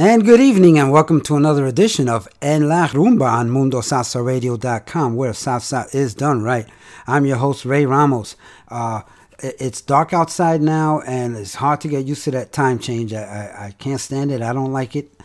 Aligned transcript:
And 0.00 0.24
good 0.24 0.38
evening, 0.38 0.78
and 0.78 0.92
welcome 0.92 1.20
to 1.22 1.34
another 1.34 1.66
edition 1.66 2.08
of 2.08 2.28
En 2.40 2.68
La 2.68 2.86
Rumba 2.86 3.28
on 3.32 3.50
MundoSalsaRadio.com, 3.50 5.16
where 5.16 5.32
salsa 5.32 5.92
is 5.92 6.14
done 6.14 6.44
right. 6.44 6.68
I'm 7.08 7.26
your 7.26 7.38
host, 7.38 7.64
Ray 7.64 7.84
Ramos. 7.84 8.36
Uh, 8.68 9.02
it's 9.40 9.80
dark 9.80 10.12
outside 10.12 10.62
now, 10.62 11.00
and 11.00 11.36
it's 11.36 11.56
hard 11.56 11.80
to 11.80 11.88
get 11.88 12.04
used 12.04 12.22
to 12.26 12.30
that 12.30 12.52
time 12.52 12.78
change. 12.78 13.12
I, 13.12 13.24
I, 13.24 13.64
I 13.66 13.70
can't 13.72 14.00
stand 14.00 14.30
it. 14.30 14.40
I 14.40 14.52
don't 14.52 14.72
like 14.72 14.94
it. 14.94 15.20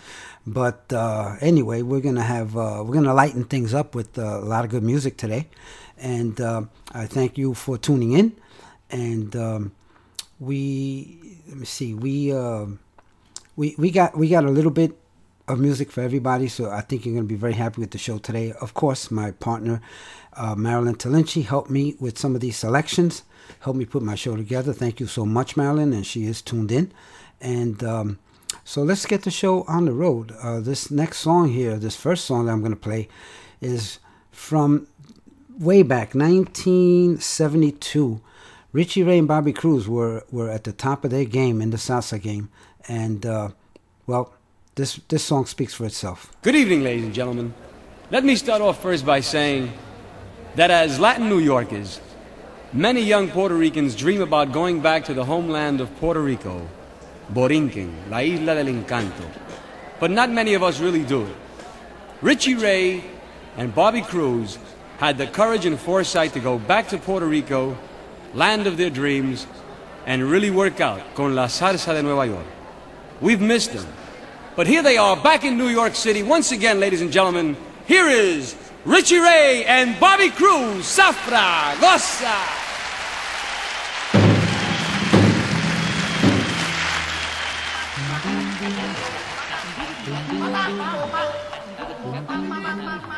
But 0.48 0.92
uh, 0.92 1.36
anyway, 1.40 1.84
we're 1.84 2.02
gonna 2.02 2.24
have 2.24 2.58
uh, 2.58 2.82
we're 2.84 2.96
gonna 2.96 3.14
lighten 3.14 3.44
things 3.44 3.76
up 3.76 3.94
with 3.94 4.18
uh, 4.18 4.40
a 4.40 4.46
lot 4.46 4.66
of 4.66 4.72
good 4.72 4.82
music 4.82 5.18
today, 5.18 5.50
and 6.00 6.42
uh, 6.42 6.64
I 6.92 7.06
thank 7.06 7.38
you 7.38 7.54
for 7.54 7.78
tuning 7.78 8.14
in. 8.14 8.36
And 8.90 9.36
um, 9.36 9.76
we 10.40 11.38
let 11.48 11.58
me 11.58 11.66
see 11.68 11.94
we. 11.94 12.34
um 12.34 12.80
we 13.56 13.76
we 13.78 13.92
got 13.92 14.18
we 14.18 14.30
got 14.30 14.44
a 14.44 14.50
little 14.50 14.72
bit 14.72 14.98
of 15.48 15.60
music 15.60 15.92
for 15.92 16.02
everybody, 16.02 16.48
so 16.48 16.70
I 16.70 16.82
think 16.82 17.06
you're 17.06 17.14
going 17.14 17.28
to 17.28 17.34
be 17.34 17.40
very 17.40 17.54
happy 17.54 17.82
with 17.82 17.92
the 17.92 17.98
show 17.98 18.18
today. 18.18 18.54
Of 18.62 18.74
course, 18.74 19.12
my 19.12 19.32
partner 19.32 19.82
uh, 20.36 20.56
Marilyn 20.56 20.96
Talinci 20.96 21.46
helped 21.46 21.70
me 21.70 21.96
with 22.00 22.18
some 22.18 22.36
of 22.36 22.42
these 22.42 22.58
selections, 22.58 23.24
helped 23.60 23.78
me 23.78 23.86
put 23.86 24.02
my 24.02 24.16
show 24.16 24.36
together. 24.36 24.74
Thank 24.74 25.00
you 25.00 25.08
so 25.08 25.26
much, 25.26 25.58
Marilyn, 25.58 25.94
and 25.94 26.06
she 26.06 26.26
is 26.26 26.42
tuned 26.42 26.72
in. 26.72 26.92
And 27.42 27.84
um, 27.84 28.20
so 28.64 28.84
let's 28.84 29.06
get 29.06 29.24
the 29.24 29.32
show 29.32 29.64
on 29.64 29.86
the 29.86 29.94
road. 29.94 30.34
Uh, 30.42 30.60
this 30.60 30.90
next 30.90 31.18
song 31.18 31.50
here, 31.50 31.78
this 31.78 31.96
first 31.96 32.26
song 32.26 32.46
that 32.46 32.54
I'm 32.54 32.62
going 32.62 32.72
to 32.72 32.78
play, 32.78 33.08
is 33.62 34.00
from 34.32 34.88
way 35.60 35.84
back 35.84 36.16
1972 36.16 38.20
richie 38.72 39.04
ray 39.04 39.20
and 39.20 39.28
bobby 39.28 39.54
cruz 39.54 39.88
were, 39.88 40.26
were 40.32 40.50
at 40.50 40.64
the 40.64 40.74
top 40.74 41.06
of 41.06 41.12
their 41.12 41.26
game 41.26 41.62
in 41.62 41.70
the 41.70 41.78
salsa 41.78 42.20
game 42.20 42.50
and 42.88 43.26
uh, 43.26 43.50
well 44.08 44.34
this, 44.76 45.00
this 45.08 45.24
song 45.24 45.46
speaks 45.46 45.74
for 45.74 45.86
itself 45.86 46.36
Good 46.42 46.56
evening, 46.56 46.84
ladies 46.84 47.06
and 47.06 47.14
gentlemen. 47.14 47.54
Let 48.12 48.24
me 48.24 48.36
start 48.36 48.62
off 48.62 48.82
first 48.82 49.06
by 49.06 49.22
saying 49.22 49.72
that 50.56 50.70
as 50.70 51.00
Latin 51.00 51.30
New 51.30 51.40
Yorkers, 51.40 52.00
many 52.72 53.02
young 53.02 53.30
Puerto 53.30 53.56
Ricans 53.56 53.96
dream 53.96 54.22
about 54.22 54.52
going 54.52 54.82
back 54.82 55.06
to 55.06 55.14
the 55.14 55.26
homeland 55.26 55.82
of 55.82 55.96
Puerto 56.00 56.22
Rico, 56.22 56.68
Borinquen, 57.34 57.92
la 58.10 58.20
isla 58.20 58.56
del 58.56 58.68
encanto. 58.68 59.26
But 60.00 60.12
not 60.12 60.30
many 60.30 60.54
of 60.54 60.62
us 60.64 60.80
really 60.80 61.04
do. 61.04 61.28
Richie 62.22 62.56
Ray 62.56 63.04
and 63.58 63.74
Bobby 63.74 64.02
Cruz 64.02 64.60
had 64.98 65.18
the 65.18 65.28
courage 65.28 65.66
and 65.66 65.80
foresight 65.80 66.34
to 66.34 66.40
go 66.40 66.60
back 66.60 66.90
to 66.90 66.98
Puerto 66.98 67.26
Rico, 67.26 67.78
land 68.34 68.68
of 68.68 68.78
their 68.78 68.90
dreams, 68.90 69.48
and 70.06 70.24
really 70.24 70.52
work 70.52 70.82
out 70.82 71.02
con 71.16 71.34
la 71.34 71.48
salsa 71.48 71.94
de 71.94 72.04
Nueva 72.04 72.28
York. 72.28 72.46
We've 73.22 73.42
missed 73.42 73.74
them. 73.74 73.88
But 74.56 74.68
here 74.68 74.84
they 74.84 74.98
are 74.98 75.16
back 75.16 75.44
in 75.44 75.58
New 75.58 75.70
York 75.70 75.96
City 75.96 76.22
once 76.24 76.52
again, 76.52 76.80
ladies 76.80 77.02
and 77.02 77.12
gentlemen. 77.12 77.58
Here 77.88 78.08
is 78.08 78.56
Richie 78.86 79.18
Ray 79.20 79.66
and 79.66 80.00
Bobby 80.00 80.30
Cruz, 80.30 80.86
Zafra, 80.86 81.80
Goza. 81.82 82.64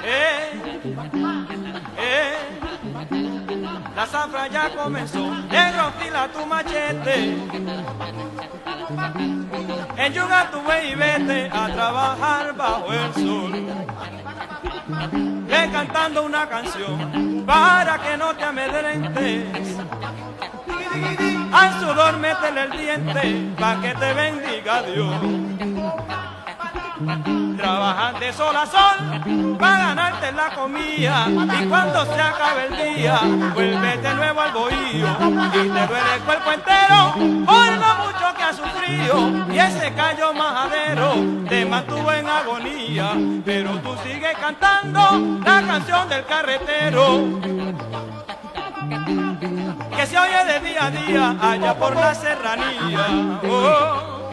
Eh, 0.07 0.79
eh, 1.97 2.33
la 3.95 4.05
zafra 4.05 4.47
ya 4.47 4.69
comenzó, 4.75 5.25
enrofila 5.49 6.27
tu 6.31 6.45
machete. 6.45 7.35
Enyuga 10.05 10.51
tu 10.51 10.61
buey 10.61 10.91
y 10.91 10.95
vete 10.95 11.49
a 11.51 11.65
trabajar 11.67 12.55
bajo 12.55 12.93
el 12.93 13.13
sol. 13.15 13.51
Ven 15.49 15.71
cantando 15.71 16.23
una 16.23 16.47
canción 16.47 17.43
para 17.43 17.97
que 17.97 18.15
no 18.15 18.35
te 18.35 18.43
amedrentes. 18.43 19.77
Al 21.51 21.79
sudor 21.79 22.17
métele 22.17 22.61
el 22.65 22.71
diente 22.71 23.55
para 23.59 23.81
que 23.81 23.95
te 23.95 24.13
bendiga 24.13 24.83
Dios. 24.83 26.34
Trabajan 27.57 28.19
de 28.21 28.31
sol 28.31 28.55
a 28.55 28.65
sol 28.65 29.57
para 29.59 29.77
ganarte 29.87 30.31
la 30.31 30.49
comida. 30.51 31.27
Y 31.27 31.65
cuando 31.67 32.05
se 32.05 32.21
acabe 32.21 32.67
el 32.67 32.95
día 32.95 33.19
vuelve 33.53 33.97
de 33.97 34.13
nuevo 34.15 34.41
al 34.41 34.51
bohío. 34.53 35.07
Y 35.53 35.69
te 35.69 35.87
duele 35.87 36.15
el 36.15 36.21
cuerpo 36.21 36.51
entero 36.53 37.13
por 37.45 37.67
lo 37.67 37.95
mucho 38.05 38.33
que 38.37 38.43
has 38.43 38.55
sufrido. 38.55 39.53
Y 39.53 39.59
ese 39.59 39.93
callo 39.93 40.33
majadero 40.33 41.15
te 41.49 41.65
mantuvo 41.65 42.13
en 42.13 42.29
agonía. 42.29 43.11
Pero 43.43 43.71
tú 43.79 43.95
sigues 44.03 44.37
cantando 44.39 45.41
la 45.45 45.61
canción 45.67 46.07
del 46.07 46.25
carretero. 46.25 47.25
Que 49.97 50.05
se 50.05 50.17
oye 50.17 50.45
de 50.45 50.59
día 50.61 50.85
a 50.85 50.91
día 50.91 51.35
allá 51.41 51.75
por 51.77 51.93
la 51.93 52.15
serranía. 52.15 53.39
Oh. 53.49 54.24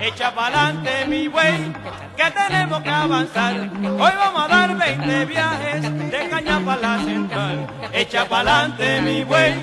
Echa 0.00 0.34
pa'lante 0.34 1.06
mi 1.08 1.28
buey, 1.28 1.72
que 2.16 2.30
tenemos 2.30 2.82
que 2.82 2.90
avanzar. 2.90 3.54
Hoy 3.54 4.12
vamos 4.18 4.44
a 4.44 4.48
dar 4.48 4.76
20 4.76 5.24
viajes 5.24 6.10
de 6.10 6.28
caña 6.28 6.60
para 6.60 6.80
la 6.80 6.98
central. 7.04 7.66
Echa 7.92 8.24
pa'lante 8.26 9.00
mi 9.02 9.24
buey, 9.24 9.54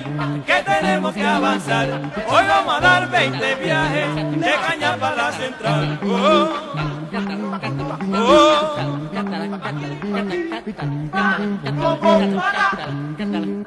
que 0.44 0.62
tenemos 0.62 1.14
que 1.14 1.24
avanzar. 1.24 1.88
Hoy 2.28 2.44
vamos 2.46 2.74
a 2.74 2.80
dar 2.80 3.10
20 3.10 3.54
viajes 3.56 4.40
de 4.40 4.54
caña 4.66 4.96
para 4.96 5.16
la 5.16 5.32
central. 5.32 5.98
Oh, 6.02 6.48
oh. 8.12 8.64
Eh, 13.18 13.63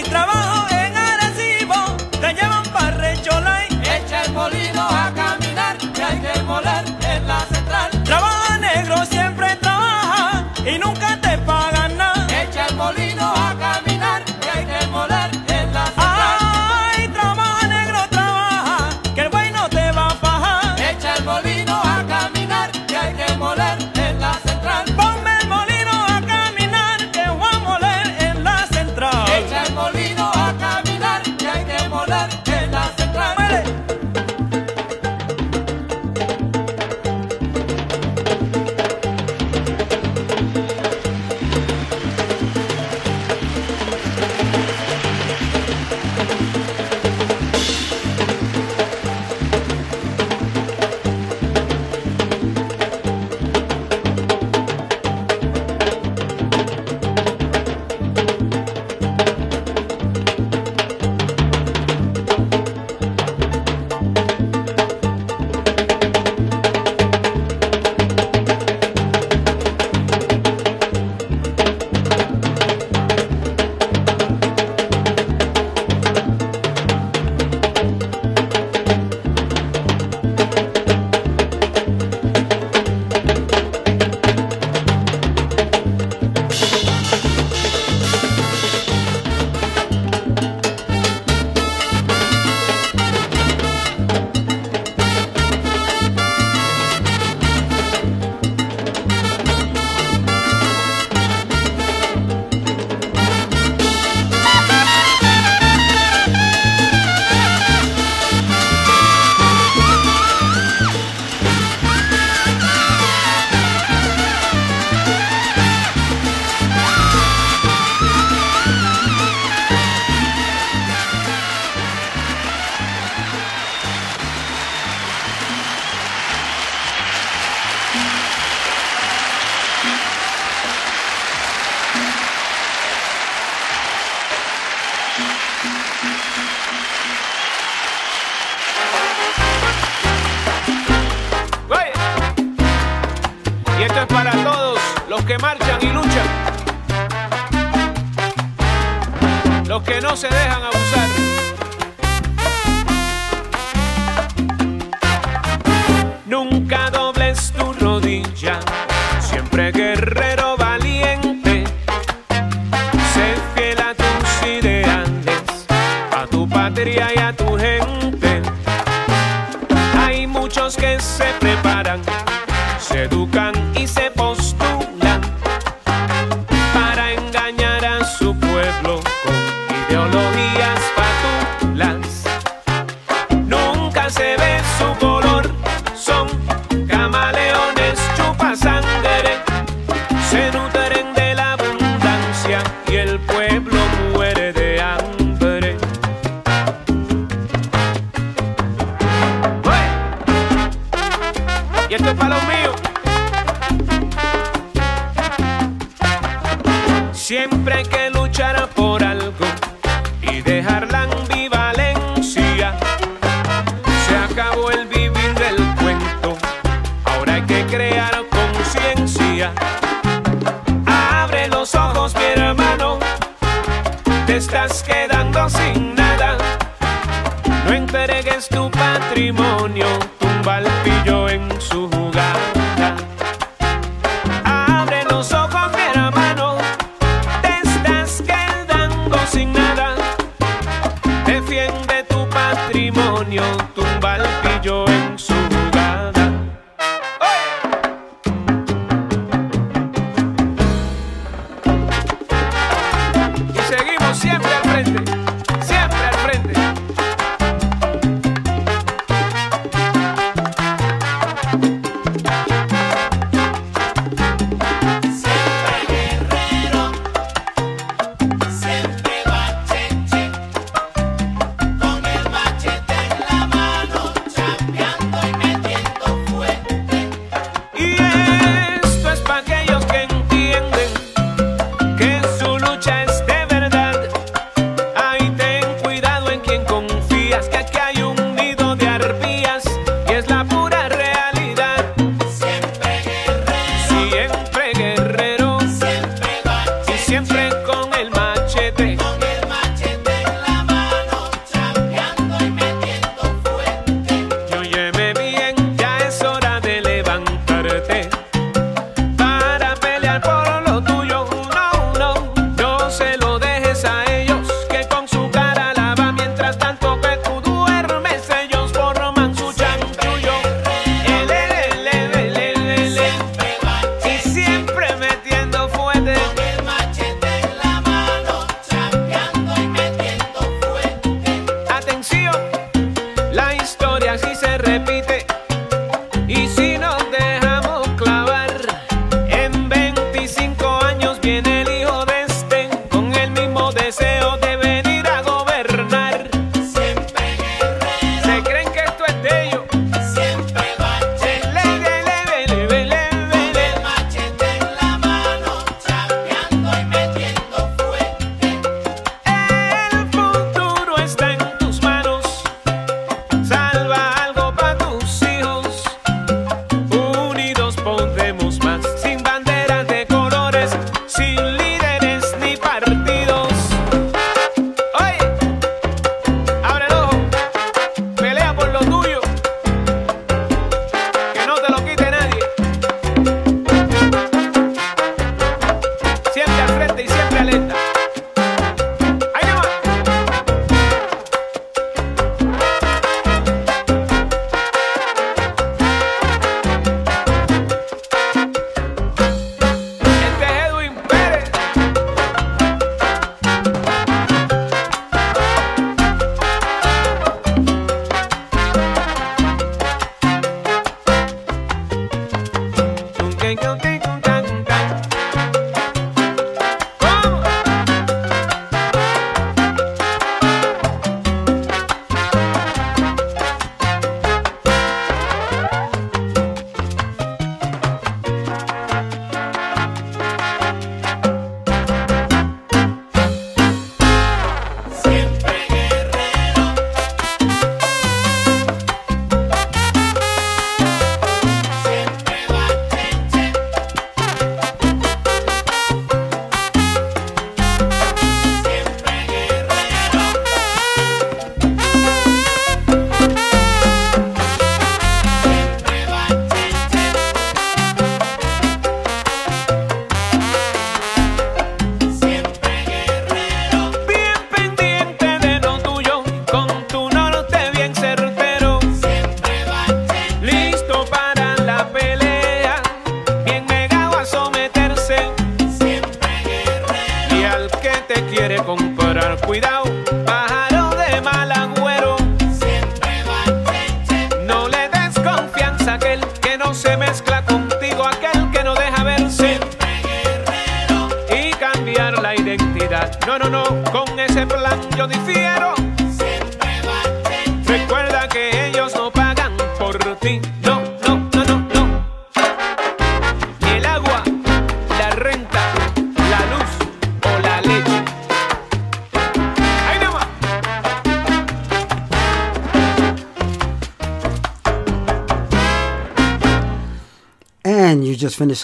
hay 0.00 0.08
trabajo 0.08 0.66
en 0.70 0.96
Arecibo, 0.96 1.96
te 2.20 2.32
llevan 2.32 2.64
para 2.72 2.90
Recholay. 2.96 3.68
Echa 3.82 4.24
el 4.24 4.32
molino 4.32 4.82
a 4.82 5.12
caminar, 5.14 5.76
que 5.76 6.02
hay 6.02 6.20
que 6.20 6.42
moler 6.42 6.84
en 7.02 7.28
la 7.28 7.40
central. 7.40 7.90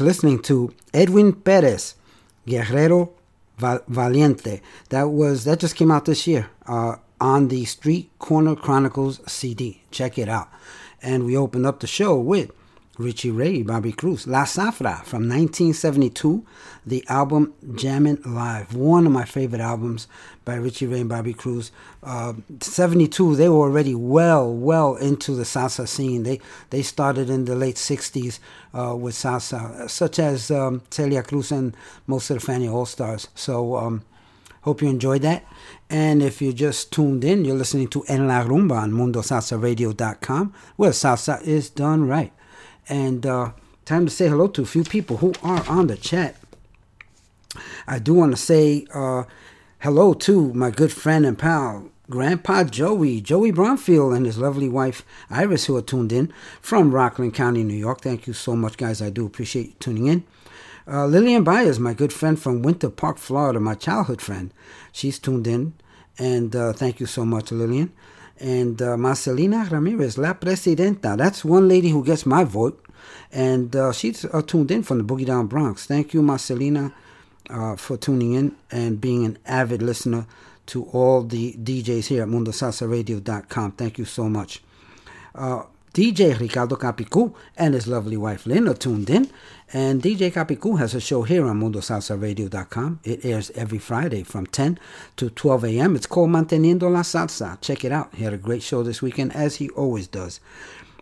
Listening 0.00 0.40
to 0.42 0.74
Edwin 0.92 1.32
Perez, 1.32 1.94
Guerrero 2.46 3.12
Valiente. 3.58 4.60
That 4.90 5.04
was 5.04 5.44
that 5.44 5.60
just 5.60 5.76
came 5.76 5.90
out 5.90 6.04
this 6.04 6.26
year 6.26 6.50
uh, 6.66 6.96
on 7.20 7.48
the 7.48 7.64
Street 7.64 8.10
Corner 8.18 8.54
Chronicles 8.54 9.20
CD. 9.26 9.82
Check 9.90 10.18
it 10.18 10.28
out. 10.28 10.48
And 11.02 11.24
we 11.24 11.36
opened 11.36 11.66
up 11.66 11.80
the 11.80 11.86
show 11.86 12.16
with 12.16 12.50
Richie 12.98 13.30
Ray, 13.30 13.62
Bobby 13.62 13.92
Cruz, 13.92 14.26
La 14.26 14.44
Zafra 14.44 15.04
from 15.04 15.28
1972, 15.28 16.44
the 16.84 17.04
album 17.08 17.52
Jammin' 17.74 18.22
Live, 18.24 18.74
one 18.74 19.06
of 19.06 19.12
my 19.12 19.24
favorite 19.24 19.60
albums 19.60 20.08
by 20.46 20.54
Richie 20.54 20.86
Ray 20.86 21.00
and 21.00 21.10
Bobby 21.10 21.34
Cruz. 21.34 21.70
Uh, 22.02 22.32
72, 22.60 23.36
they 23.36 23.50
were 23.50 23.56
already 23.56 23.94
well, 23.94 24.50
well 24.50 24.96
into 24.96 25.34
the 25.34 25.42
salsa 25.42 25.86
scene. 25.86 26.22
They 26.22 26.40
they 26.70 26.80
started 26.80 27.28
in 27.28 27.44
the 27.44 27.54
late 27.54 27.76
60s 27.76 28.38
uh, 28.72 28.96
with 28.96 29.14
salsa, 29.14 29.90
such 29.90 30.18
as 30.18 30.50
um, 30.50 30.80
Celia 30.90 31.22
Cruz 31.22 31.52
and 31.52 31.76
most 32.06 32.30
of 32.30 32.40
the 32.40 32.46
Fania 32.46 32.72
All 32.72 32.86
Stars. 32.86 33.28
So 33.34 33.76
um, 33.76 34.02
Hope 34.66 34.82
you 34.82 34.88
enjoyed 34.88 35.22
that. 35.22 35.44
And 35.88 36.20
if 36.20 36.42
you 36.42 36.52
just 36.52 36.90
tuned 36.92 37.22
in, 37.22 37.44
you're 37.44 37.54
listening 37.54 37.86
to 37.86 38.02
En 38.08 38.26
La 38.26 38.42
Rumba 38.42 38.82
on 38.82 38.90
MundoSalsaRadio.com, 38.90 40.52
where 40.74 40.90
salsa 40.90 41.40
is 41.42 41.70
done 41.70 42.08
right. 42.08 42.32
And 42.88 43.24
uh, 43.24 43.52
time 43.84 44.06
to 44.06 44.10
say 44.10 44.26
hello 44.28 44.48
to 44.48 44.62
a 44.62 44.66
few 44.66 44.82
people 44.82 45.18
who 45.18 45.34
are 45.44 45.64
on 45.68 45.86
the 45.86 45.96
chat. 45.96 46.34
I 47.86 48.00
do 48.00 48.14
want 48.14 48.32
to 48.32 48.36
say 48.36 48.88
uh, 48.92 49.22
hello 49.80 50.14
to 50.14 50.52
my 50.54 50.70
good 50.70 50.92
friend 50.92 51.26
and 51.26 51.38
pal, 51.38 51.90
Grandpa 52.08 52.64
Joey, 52.64 53.20
Joey 53.20 53.50
Bromfield, 53.50 54.14
and 54.14 54.24
his 54.24 54.38
lovely 54.38 54.68
wife 54.68 55.04
Iris, 55.30 55.66
who 55.66 55.76
are 55.76 55.82
tuned 55.82 56.12
in 56.12 56.32
from 56.60 56.92
Rockland 56.92 57.34
County, 57.34 57.62
New 57.62 57.74
York. 57.74 58.00
Thank 58.00 58.26
you 58.26 58.32
so 58.32 58.56
much, 58.56 58.76
guys. 58.76 59.02
I 59.02 59.10
do 59.10 59.26
appreciate 59.26 59.66
you 59.66 59.74
tuning 59.78 60.06
in. 60.06 60.24
Uh, 60.88 61.06
Lillian 61.06 61.44
Byers, 61.44 61.78
my 61.78 61.94
good 61.94 62.12
friend 62.12 62.40
from 62.40 62.62
Winter 62.62 62.88
Park, 62.88 63.18
Florida, 63.18 63.60
my 63.60 63.74
childhood 63.74 64.22
friend. 64.22 64.52
She's 64.92 65.18
tuned 65.18 65.46
in, 65.46 65.74
and 66.18 66.54
uh, 66.54 66.72
thank 66.72 67.00
you 67.00 67.06
so 67.06 67.24
much, 67.24 67.50
Lillian. 67.50 67.92
And 68.38 68.80
uh, 68.80 68.96
Marcelina 68.96 69.68
Ramirez, 69.70 70.16
La 70.16 70.34
Presidenta. 70.34 71.16
That's 71.16 71.44
one 71.44 71.68
lady 71.68 71.88
who 71.90 72.04
gets 72.04 72.24
my 72.24 72.44
vote, 72.44 72.82
and 73.32 73.74
uh, 73.74 73.92
she's 73.92 74.24
uh, 74.24 74.42
tuned 74.42 74.70
in 74.70 74.82
from 74.82 74.98
the 74.98 75.04
Boogie 75.04 75.26
Down 75.26 75.46
Bronx. 75.48 75.86
Thank 75.86 76.14
you, 76.14 76.22
Marcelina, 76.22 76.92
uh, 77.50 77.76
for 77.76 77.96
tuning 77.96 78.32
in 78.32 78.56
and 78.70 79.00
being 79.00 79.24
an 79.24 79.38
avid 79.46 79.82
listener 79.82 80.26
to 80.66 80.84
all 80.86 81.22
the 81.22 81.52
DJs 81.54 82.06
here 82.06 82.22
at 82.22 82.28
MundoSalsaRadio.com. 82.28 83.72
Thank 83.72 83.98
you 83.98 84.04
so 84.04 84.28
much. 84.28 84.62
Uh, 85.34 85.64
DJ 85.96 86.38
Ricardo 86.38 86.76
Capicu 86.76 87.32
and 87.56 87.72
his 87.72 87.86
lovely 87.86 88.18
wife 88.18 88.44
Lynn 88.44 88.68
are 88.68 88.74
tuned 88.74 89.08
in. 89.08 89.30
And 89.72 90.02
DJ 90.02 90.30
Capicu 90.30 90.78
has 90.78 90.94
a 90.94 91.00
show 91.00 91.22
here 91.22 91.46
on 91.46 91.60
MundoSalsaRadio.com. 91.60 93.00
It 93.02 93.24
airs 93.24 93.50
every 93.52 93.78
Friday 93.78 94.22
from 94.22 94.46
10 94.46 94.78
to 95.16 95.30
12 95.30 95.64
a.m. 95.64 95.96
It's 95.96 96.06
called 96.06 96.30
Manteniendo 96.30 96.90
la 96.92 97.00
Salsa. 97.00 97.58
Check 97.62 97.84
it 97.84 97.92
out. 97.92 98.14
He 98.14 98.24
had 98.24 98.34
a 98.34 98.38
great 98.38 98.62
show 98.62 98.82
this 98.82 99.00
weekend, 99.00 99.34
as 99.34 99.56
he 99.56 99.70
always 99.70 100.06
does. 100.06 100.40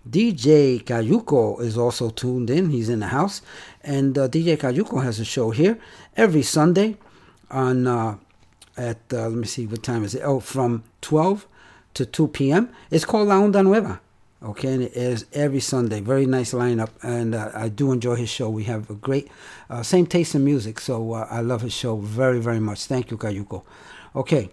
DJ 0.08 0.82
Cayuco 0.84 1.60
is 1.60 1.76
also 1.76 2.10
tuned 2.10 2.50
in. 2.50 2.70
He's 2.70 2.88
in 2.88 3.00
the 3.00 3.08
house. 3.08 3.42
And 3.82 4.16
uh, 4.16 4.28
DJ 4.28 4.56
Cayuco 4.56 5.02
has 5.02 5.18
a 5.18 5.24
show 5.24 5.50
here 5.50 5.78
every 6.16 6.42
Sunday 6.42 6.96
on, 7.50 7.86
uh, 7.86 8.16
at, 8.76 8.98
uh, 9.12 9.28
let 9.28 9.32
me 9.32 9.46
see, 9.46 9.66
what 9.66 9.82
time 9.82 10.04
is 10.04 10.14
it? 10.14 10.22
Oh, 10.24 10.40
from 10.40 10.84
12 11.00 11.46
to 11.94 12.06
2 12.06 12.28
p.m. 12.28 12.70
It's 12.90 13.04
called 13.04 13.28
La 13.28 13.40
Onda 13.40 13.62
Nueva. 13.64 14.00
Okay, 14.42 14.74
and 14.74 14.82
it 14.82 14.92
airs 14.94 15.24
every 15.32 15.60
Sunday. 15.60 16.00
Very 16.00 16.26
nice 16.26 16.52
lineup, 16.52 16.90
and 17.02 17.34
uh, 17.34 17.50
I 17.54 17.70
do 17.70 17.92
enjoy 17.92 18.16
his 18.16 18.28
show. 18.28 18.50
We 18.50 18.64
have 18.64 18.90
a 18.90 18.94
great, 18.94 19.30
uh, 19.70 19.82
same 19.82 20.04
taste 20.06 20.34
in 20.34 20.44
music, 20.44 20.80
so 20.80 21.14
uh, 21.14 21.26
I 21.30 21.40
love 21.40 21.62
his 21.62 21.72
show 21.72 21.96
very, 21.96 22.40
very 22.40 22.60
much. 22.60 22.84
Thank 22.84 23.10
you, 23.10 23.16
Cayuco. 23.16 23.62
Okay, 24.14 24.50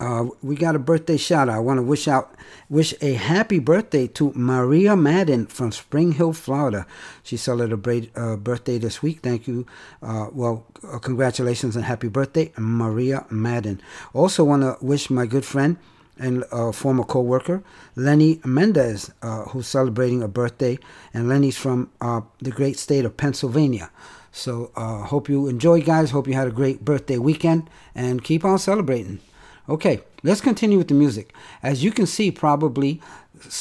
uh, 0.00 0.26
we 0.42 0.56
got 0.56 0.74
a 0.74 0.78
birthday 0.78 1.16
shout 1.16 1.48
out. 1.48 1.54
I 1.56 1.60
want 1.60 1.78
to 1.78 1.82
wish 1.82 2.08
out, 2.08 2.34
wish 2.68 2.94
a 3.00 3.14
happy 3.14 3.58
birthday 3.58 4.06
to 4.08 4.32
Maria 4.34 4.96
Madden 4.96 5.46
from 5.46 5.72
Spring 5.72 6.12
Hill, 6.12 6.32
Florida. 6.32 6.86
She 7.22 7.36
celebrated 7.36 8.10
uh, 8.16 8.36
birthday 8.36 8.78
this 8.78 9.02
week. 9.02 9.20
Thank 9.20 9.46
you. 9.46 9.66
Uh, 10.02 10.28
well, 10.32 10.66
uh, 10.90 10.98
congratulations 10.98 11.76
and 11.76 11.84
happy 11.84 12.08
birthday, 12.08 12.52
Maria 12.58 13.24
Madden. 13.30 13.80
Also, 14.12 14.44
want 14.44 14.62
to 14.62 14.76
wish 14.84 15.10
my 15.10 15.26
good 15.26 15.44
friend 15.44 15.76
and 16.18 16.44
uh, 16.52 16.70
former 16.70 17.02
co-worker 17.04 17.62
Lenny 17.96 18.40
Mendez, 18.44 19.10
who's 19.48 19.66
celebrating 19.66 20.22
a 20.22 20.28
birthday, 20.28 20.78
and 21.12 21.28
Lenny's 21.28 21.56
from 21.56 21.90
the 22.00 22.50
great 22.50 22.78
state 22.78 23.04
of 23.04 23.16
Pennsylvania. 23.16 23.90
So 24.30 24.70
hope 24.76 25.28
you 25.28 25.48
enjoy, 25.48 25.82
guys. 25.82 26.12
Hope 26.12 26.28
you 26.28 26.34
had 26.34 26.48
a 26.48 26.52
great 26.52 26.84
birthday 26.84 27.18
weekend, 27.18 27.68
and 27.94 28.22
keep 28.22 28.44
on 28.44 28.58
celebrating. 28.58 29.20
Okay, 29.68 30.02
let's 30.22 30.42
continue 30.42 30.76
with 30.76 30.88
the 30.88 30.94
music. 30.94 31.32
As 31.62 31.82
you 31.82 31.90
can 31.90 32.06
see, 32.06 32.30
probably 32.30 33.00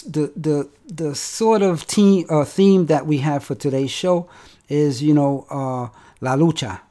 the 0.05 0.31
the 0.35 0.69
the 0.85 1.15
sort 1.15 1.61
of 1.61 1.87
team, 1.87 2.25
uh, 2.29 2.43
theme 2.43 2.87
that 2.87 3.07
we 3.07 3.19
have 3.19 3.43
for 3.43 3.55
today's 3.55 3.91
show 3.91 4.29
is 4.67 5.01
you 5.01 5.13
know 5.13 5.45
uh, 5.49 5.87
la 6.19 6.35
lucha, 6.35 6.81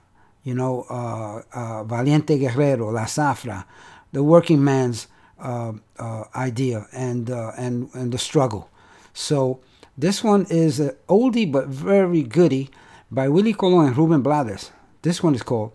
you 0.44 0.54
know 0.54 0.86
uh, 0.88 1.84
valiente 1.84 2.38
guerrero, 2.38 2.90
la 2.90 3.04
zafra, 3.04 3.64
the 4.12 4.22
working 4.22 4.64
man's 4.64 5.08
uh, 5.38 5.72
uh, 5.98 6.24
idea 6.34 6.86
and 6.92 7.30
uh, 7.30 7.52
and 7.58 7.90
and 7.92 8.12
the 8.12 8.18
struggle. 8.18 8.70
So 9.12 9.60
this 9.98 10.24
one 10.24 10.46
is 10.48 10.80
an 10.80 10.96
oldie 11.08 11.50
but 11.50 11.66
very 11.68 12.22
goodie 12.22 12.70
by 13.10 13.28
Willie 13.28 13.52
Colon 13.52 13.88
and 13.88 13.96
Ruben 13.96 14.22
Blades. 14.22 14.70
This 15.02 15.22
one 15.22 15.34
is 15.34 15.42
called 15.42 15.72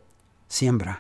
Siembra. 0.50 0.98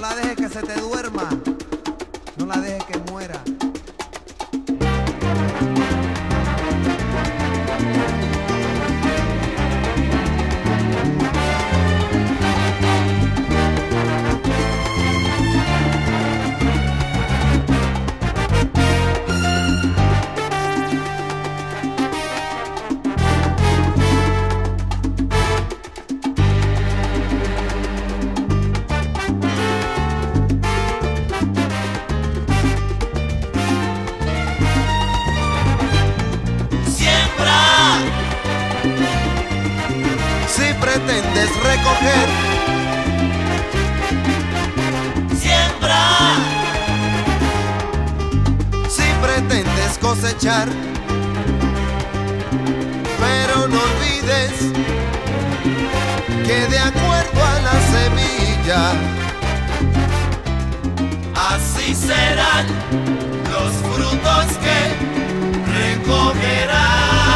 No 0.00 0.08
la 0.08 0.16
dejes 0.16 0.36
que 0.36 0.48
se 0.48 0.62
te 0.62 0.80
duerma. 0.80 1.28
No 2.38 2.46
la 2.46 2.56
dejes 2.56 2.84
que 2.84 2.98
muera. 3.12 3.44
Siembra. 45.38 46.06
Si 48.88 49.02
pretendes 49.20 49.98
cosechar, 50.00 50.68
pero 53.18 53.68
no 53.68 53.78
olvides 53.78 54.52
que 56.46 56.66
de 56.68 56.78
acuerdo 56.78 57.44
a 57.44 57.60
la 57.60 57.76
semilla, 57.94 58.82
así 61.34 61.94
serán 61.94 62.66
los 63.52 63.72
frutos 63.92 64.46
que 64.64 64.78
recogerás. 65.78 67.29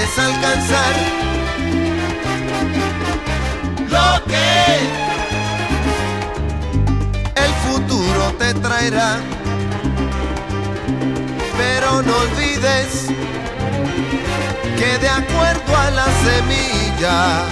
puedes 0.00 0.18
alcanzar 0.18 0.94
lo 3.88 4.24
que 4.24 4.78
el 7.44 7.52
futuro 7.66 8.32
te 8.38 8.54
traerá. 8.54 9.18
Pero 11.58 12.02
no 12.02 12.16
olvides 12.16 13.08
que 14.78 14.98
de 14.98 15.08
acuerdo 15.08 15.76
a 15.76 15.90
la 15.90 16.06
semilla, 16.24 17.44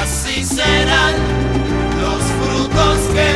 así 0.00 0.44
serán 0.44 1.14
los 2.00 2.22
frutos 2.38 2.98
que 3.14 3.30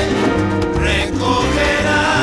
recogerás. 0.80 2.21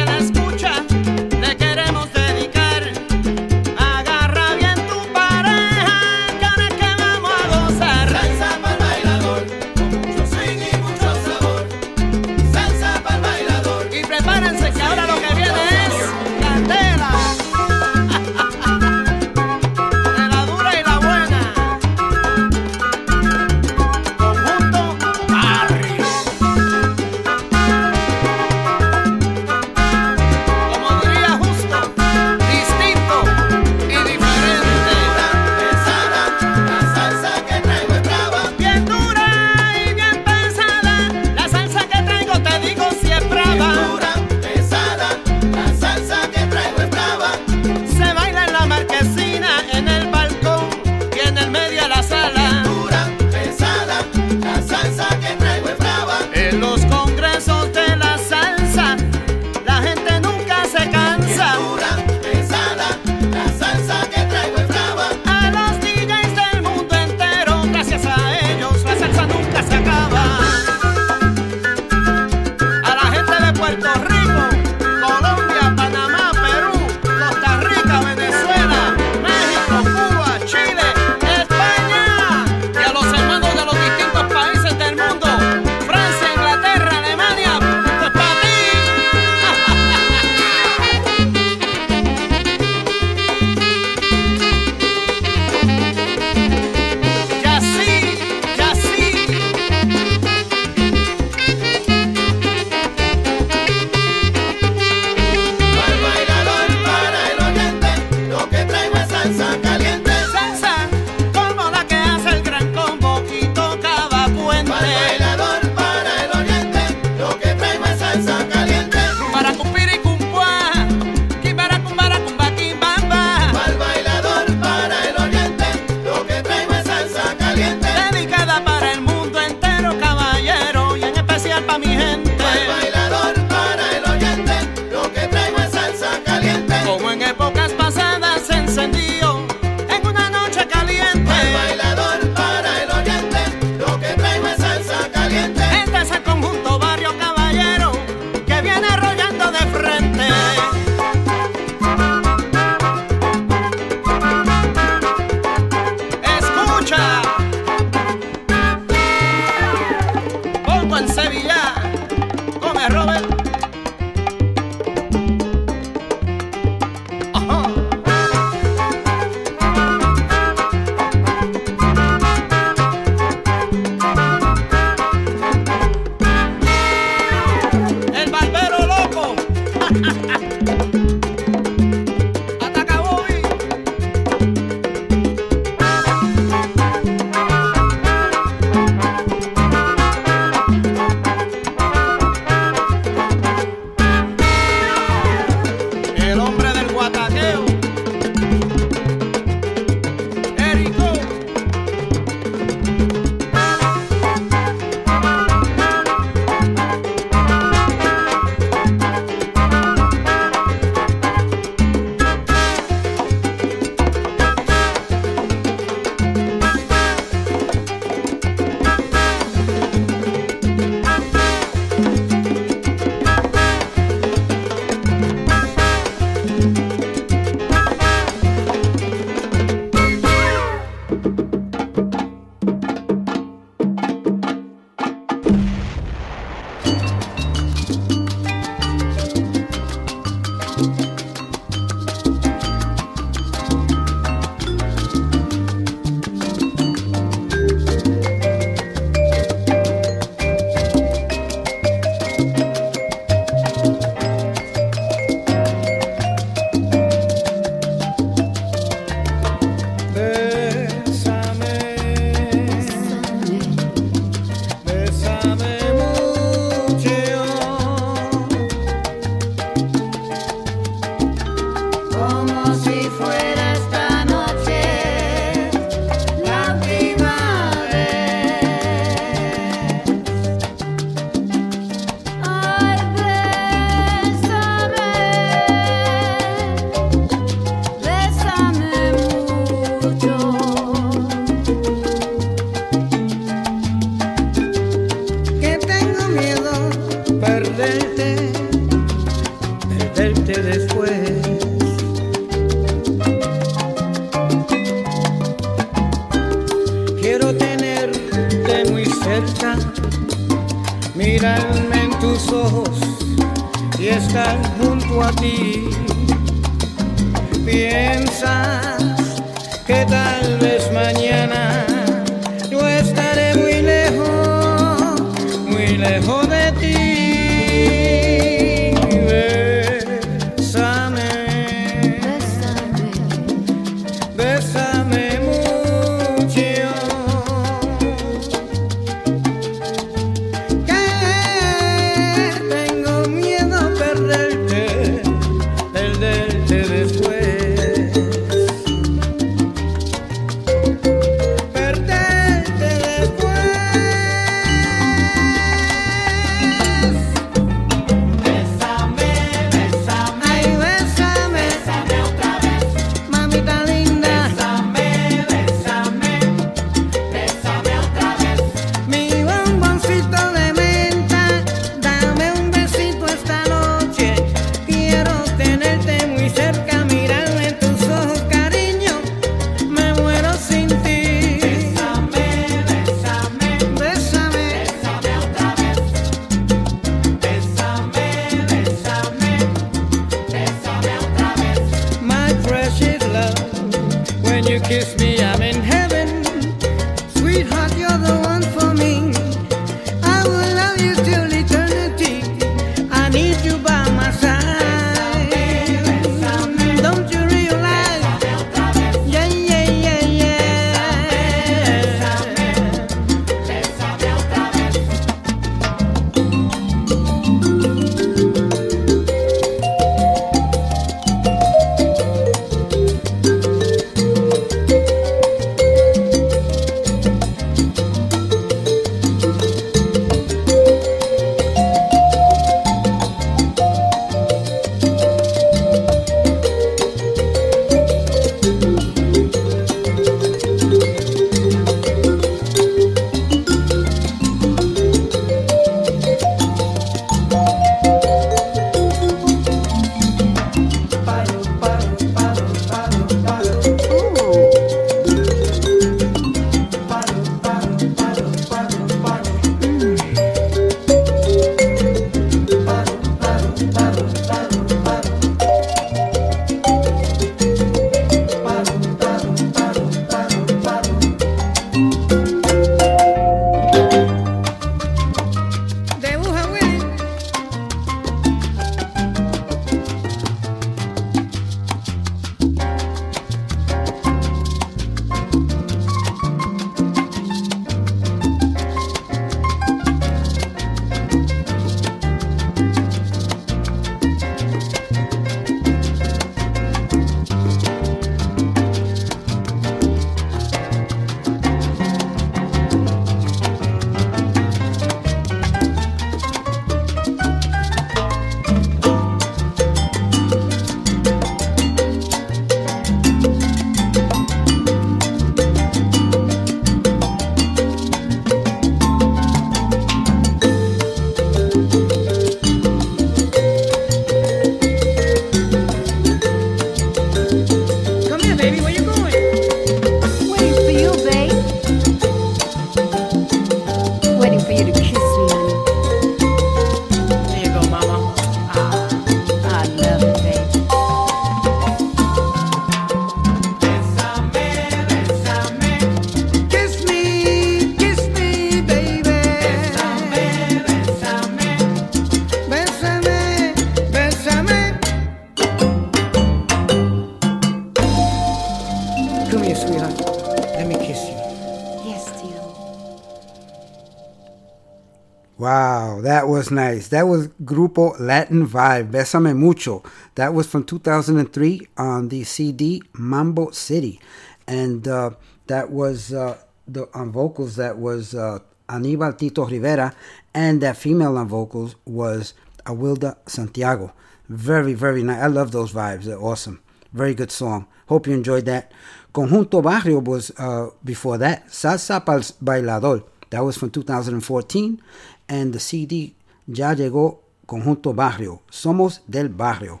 was 566.62 566.70
nice. 566.70 567.08
That 567.08 567.26
was 567.26 567.48
Grupo 567.64 568.14
Latin 568.20 568.68
Vibe. 568.68 569.10
Besame 569.10 569.56
Mucho. 569.56 570.04
That 570.36 570.54
was 570.54 570.68
from 570.68 570.84
2003 570.84 571.88
on 571.96 572.28
the 572.28 572.44
CD 572.44 573.02
Mambo 573.14 573.72
City. 573.72 574.20
And 574.68 575.08
uh, 575.08 575.30
that 575.66 575.90
was 575.90 576.32
uh, 576.32 576.58
the 576.86 577.08
on 577.14 577.32
vocals, 577.32 577.74
that 577.76 577.98
was 577.98 578.36
uh, 578.36 578.60
Aníbal 578.88 579.36
Tito 579.36 579.66
Rivera. 579.66 580.14
And 580.54 580.80
that 580.82 580.96
female 580.96 581.36
on 581.36 581.48
vocals 581.48 581.96
was 582.04 582.54
Awilda 582.86 583.38
Santiago. 583.46 584.12
Very, 584.48 584.94
very 584.94 585.24
nice. 585.24 585.42
I 585.42 585.48
love 585.48 585.72
those 585.72 585.92
vibes. 585.92 586.24
They're 586.24 586.40
awesome. 586.40 586.80
Very 587.12 587.34
good 587.34 587.50
song. 587.50 587.88
Hope 588.06 588.28
you 588.28 588.34
enjoyed 588.34 588.66
that. 588.66 588.92
Conjunto 589.34 589.82
Barrio 589.82 590.20
was 590.20 590.52
uh, 590.58 590.90
before 591.02 591.38
that. 591.38 591.66
Salsa 591.66 592.24
Pal 592.24 592.38
Bailador. 592.62 593.24
That 593.50 593.64
was 593.64 593.76
from 593.76 593.90
2014 593.90 595.02
and 595.48 595.72
the 595.72 595.80
CD 595.80 596.34
ya 596.72 596.94
llegó 596.94 597.42
Conjunto 597.66 598.12
Barrio, 598.12 598.62
Somos 598.70 599.20
del 599.26 599.48
Barrio. 599.48 600.00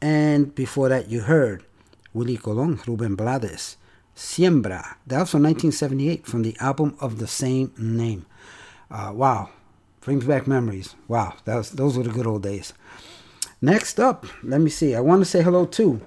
And 0.00 0.54
before 0.54 0.88
that, 0.90 1.08
you 1.08 1.22
heard 1.22 1.64
Willie 2.12 2.36
Colon, 2.36 2.80
Ruben 2.86 3.16
Blades, 3.16 3.76
Siembra. 4.14 4.96
That 5.06 5.20
was 5.20 5.30
from 5.30 5.42
1978 5.42 6.26
from 6.26 6.42
the 6.42 6.56
album 6.60 6.96
of 7.00 7.18
the 7.18 7.26
same 7.26 7.72
name. 7.76 8.26
Uh, 8.90 9.12
wow, 9.14 9.50
brings 10.00 10.24
back 10.24 10.46
memories. 10.46 10.94
Wow, 11.08 11.34
that 11.44 11.56
was, 11.56 11.70
those 11.70 11.96
were 11.96 12.04
the 12.04 12.10
good 12.10 12.26
old 12.26 12.42
days. 12.42 12.72
Next 13.60 13.98
up, 13.98 14.26
let 14.42 14.60
me 14.60 14.70
see. 14.70 14.94
I 14.94 15.00
want 15.00 15.22
to 15.22 15.24
say 15.24 15.42
hello 15.42 15.64
to 15.66 16.00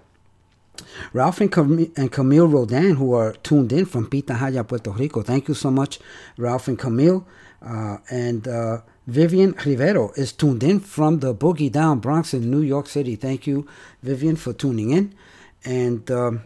Ralph 1.12 1.42
and, 1.42 1.52
Cam- 1.52 1.92
and 1.98 2.12
Camille 2.12 2.48
Rodan, 2.48 2.96
who 2.96 3.14
are 3.14 3.34
tuned 3.34 3.74
in 3.74 3.86
from 3.86 4.10
Pitahaya, 4.10 4.66
Puerto 4.66 4.92
Rico. 4.92 5.24
Thank 5.24 5.48
you 5.48 5.54
so 5.54 5.72
much, 5.72 6.00
Ralph 6.38 6.68
and 6.68 6.78
Camille. 6.78 7.26
Uh, 7.66 7.98
and 8.12 8.48
uh, 8.48 8.82
Vivian 9.08 9.54
Rivero 9.54 10.12
is 10.18 10.34
tuned 10.34 10.64
in 10.64 10.82
from 10.82 11.20
the 11.20 11.34
Boogie 11.34 11.72
Down 11.72 12.00
Bronx 12.00 12.34
in 12.34 12.52
New 12.52 12.62
York 12.62 12.88
City. 12.88 13.16
Thank 13.16 13.48
you, 13.48 13.66
Vivian, 14.04 14.36
for 14.36 14.52
tuning 14.52 14.92
in. 14.92 15.16
And 15.64 16.12
um, 16.12 16.44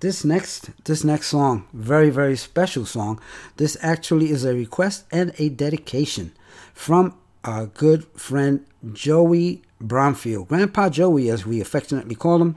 this 0.00 0.22
next 0.22 0.70
this 0.84 1.02
next 1.02 1.28
song, 1.28 1.66
very 1.72 2.10
very 2.10 2.36
special 2.36 2.84
song. 2.84 3.20
This 3.56 3.78
actually 3.80 4.30
is 4.30 4.44
a 4.44 4.52
request 4.52 5.06
and 5.10 5.32
a 5.38 5.48
dedication 5.48 6.32
from 6.74 7.14
our 7.42 7.66
good 7.66 8.04
friend 8.14 8.66
Joey 8.92 9.62
Bromfield, 9.80 10.48
Grandpa 10.48 10.90
Joey, 10.90 11.30
as 11.30 11.46
we 11.46 11.58
affectionately 11.60 12.14
call 12.14 12.42
him, 12.42 12.56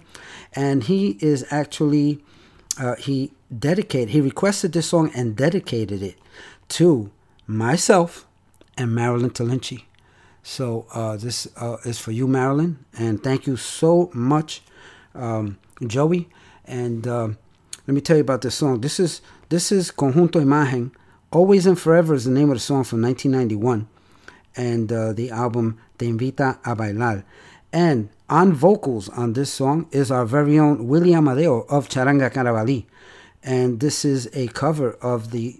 and 0.53 0.83
he 0.83 1.17
is 1.21 1.45
actually 1.49 2.21
uh, 2.77 2.95
he 2.95 3.31
dedicated 3.57 4.09
he 4.09 4.19
requested 4.19 4.73
this 4.73 4.89
song 4.89 5.09
and 5.15 5.37
dedicated 5.37 6.03
it 6.03 6.17
to 6.67 7.11
myself 7.47 8.26
and 8.77 8.93
Marilyn 8.93 9.31
Talinci. 9.31 9.83
So 10.43 10.85
uh, 10.93 11.17
this 11.17 11.47
uh, 11.57 11.77
is 11.83 11.99
for 11.99 12.11
you, 12.11 12.27
Marilyn, 12.27 12.85
and 12.97 13.21
thank 13.21 13.47
you 13.47 13.57
so 13.57 14.09
much, 14.13 14.61
um, 15.13 15.57
Joey. 15.85 16.29
And 16.65 17.05
uh, 17.05 17.29
let 17.85 17.93
me 17.93 18.01
tell 18.01 18.15
you 18.15 18.21
about 18.21 18.41
this 18.41 18.55
song. 18.55 18.81
This 18.81 18.99
is 18.99 19.21
this 19.49 19.71
is 19.71 19.91
Conjunto 19.91 20.41
Imagen. 20.41 20.91
Always 21.31 21.65
and 21.65 21.77
Forever 21.77 22.13
is 22.13 22.23
the 22.23 22.31
name 22.31 22.49
of 22.49 22.55
the 22.55 22.61
song 22.61 22.85
from 22.85 23.01
1991, 23.01 23.87
and 24.55 24.91
uh, 24.91 25.11
the 25.11 25.31
album 25.31 25.77
Te 25.97 26.07
Invita 26.07 26.59
a 26.63 26.75
Bailar. 26.75 27.23
And 27.73 28.09
on 28.29 28.53
vocals 28.53 29.09
on 29.09 29.33
this 29.33 29.51
song 29.51 29.87
is 29.91 30.11
our 30.11 30.25
very 30.25 30.57
own 30.57 30.87
Willie 30.87 31.13
Amadeo 31.13 31.61
of 31.69 31.89
Charanga 31.89 32.31
Carabalí. 32.31 32.85
And 33.43 33.79
this 33.79 34.03
is 34.05 34.29
a 34.33 34.47
cover 34.47 34.93
of 35.01 35.31
the 35.31 35.59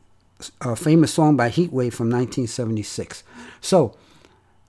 uh, 0.62 0.76
famous 0.76 1.14
song 1.14 1.36
by 1.36 1.50
Heatwave 1.50 1.94
from 1.94 2.10
1976. 2.10 3.24
So, 3.62 3.96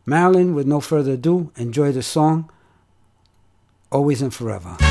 Marilyn, 0.06 0.54
with 0.54 0.66
no 0.66 0.80
further 0.80 1.12
ado, 1.12 1.52
enjoy 1.56 1.92
the 1.92 2.02
song 2.02 2.50
Always 3.90 4.22
and 4.22 4.34
Forever. 4.34 4.87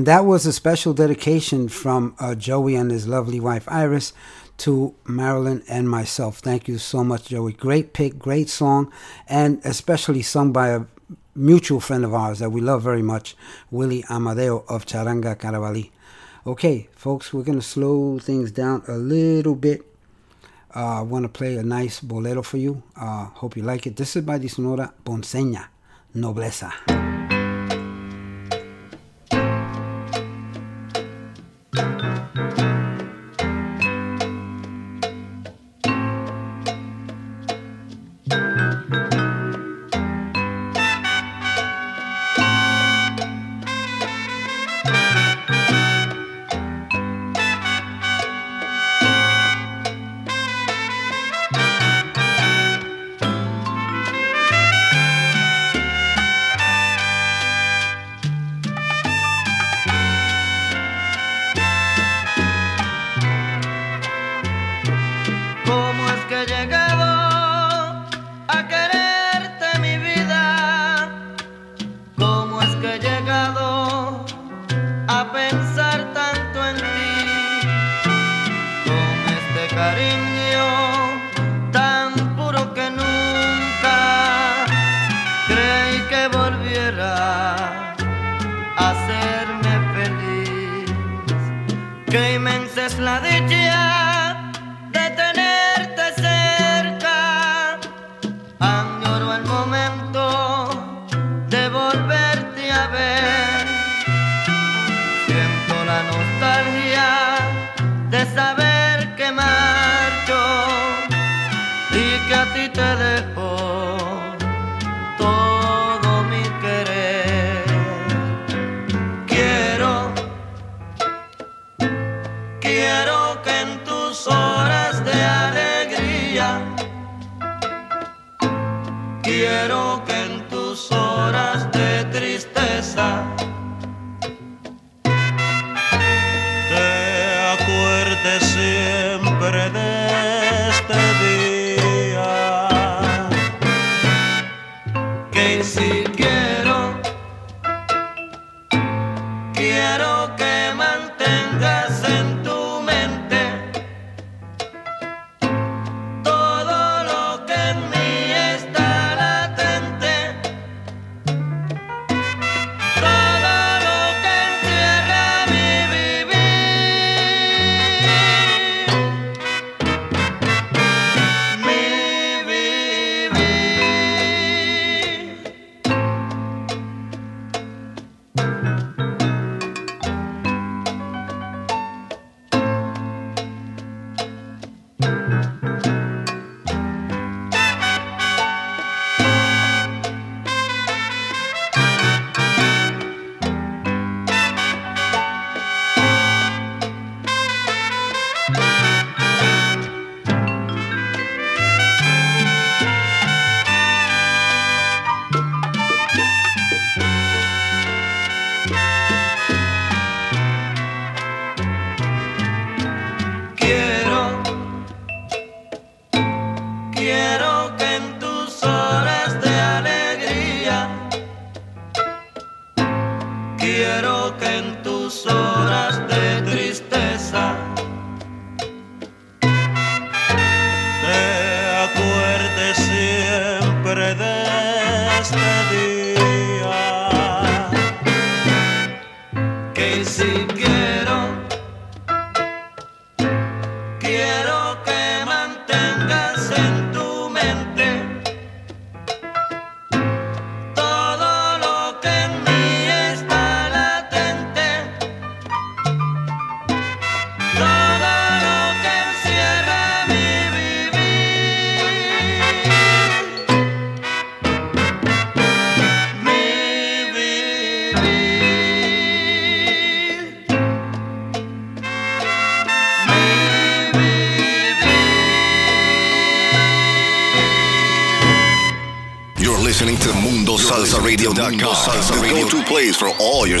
And 0.00 0.06
that 0.06 0.24
was 0.24 0.46
a 0.46 0.52
special 0.54 0.94
dedication 0.94 1.68
from 1.68 2.14
uh, 2.18 2.34
Joey 2.34 2.74
and 2.74 2.90
his 2.90 3.06
lovely 3.06 3.38
wife 3.38 3.68
Iris 3.68 4.14
to 4.56 4.94
Marilyn 5.04 5.62
and 5.68 5.90
myself. 5.90 6.38
Thank 6.38 6.68
you 6.68 6.78
so 6.78 7.04
much, 7.04 7.28
Joey. 7.28 7.52
Great 7.52 7.92
pick, 7.92 8.18
great 8.18 8.48
song, 8.48 8.90
and 9.28 9.60
especially 9.62 10.22
sung 10.22 10.52
by 10.52 10.68
a 10.68 10.86
mutual 11.34 11.80
friend 11.80 12.06
of 12.06 12.14
ours 12.14 12.38
that 12.38 12.48
we 12.48 12.62
love 12.62 12.82
very 12.82 13.02
much, 13.02 13.36
Willie 13.70 14.02
Amadeo 14.08 14.64
of 14.70 14.86
Charanga 14.86 15.36
Carabalí. 15.36 15.90
Okay, 16.46 16.88
folks, 16.92 17.34
we're 17.34 17.42
going 17.42 17.60
to 17.60 17.62
slow 17.76 18.18
things 18.18 18.50
down 18.50 18.82
a 18.88 18.96
little 18.96 19.54
bit. 19.54 19.82
Uh, 20.74 21.00
I 21.00 21.02
want 21.02 21.24
to 21.24 21.28
play 21.28 21.56
a 21.56 21.62
nice 21.62 22.00
bolero 22.00 22.42
for 22.42 22.56
you. 22.56 22.82
Uh, 22.96 23.26
hope 23.26 23.54
you 23.54 23.62
like 23.64 23.86
it. 23.86 23.96
This 23.96 24.16
is 24.16 24.24
by 24.24 24.38
the 24.38 24.48
Sonora 24.48 24.94
Ponceña, 25.04 25.66
Nobleza. 26.16 27.09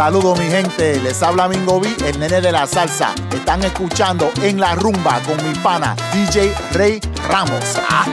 Saludos 0.00 0.38
mi 0.38 0.46
gente, 0.46 0.98
les 1.02 1.22
habla 1.22 1.46
Mingo 1.46 1.78
B, 1.78 1.86
el 2.06 2.18
nene 2.18 2.40
de 2.40 2.50
la 2.50 2.66
salsa. 2.66 3.14
Están 3.34 3.62
escuchando 3.62 4.30
en 4.40 4.58
la 4.58 4.74
rumba 4.74 5.20
con 5.26 5.36
mi 5.46 5.54
pana 5.58 5.94
DJ 6.14 6.54
Rey 6.72 7.00
Ramos. 7.28 7.76
Ah. 7.86 8.06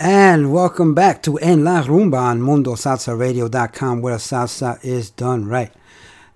And 0.00 0.52
welcome 0.52 0.94
back 0.94 1.22
to 1.22 1.38
En 1.38 1.62
La 1.62 1.82
Rumba 1.82 2.22
on 2.22 2.40
MundoSalsaRadio.com 2.40 4.02
where 4.02 4.18
salsa 4.18 4.80
is 4.82 5.10
done 5.10 5.46
right. 5.46 5.70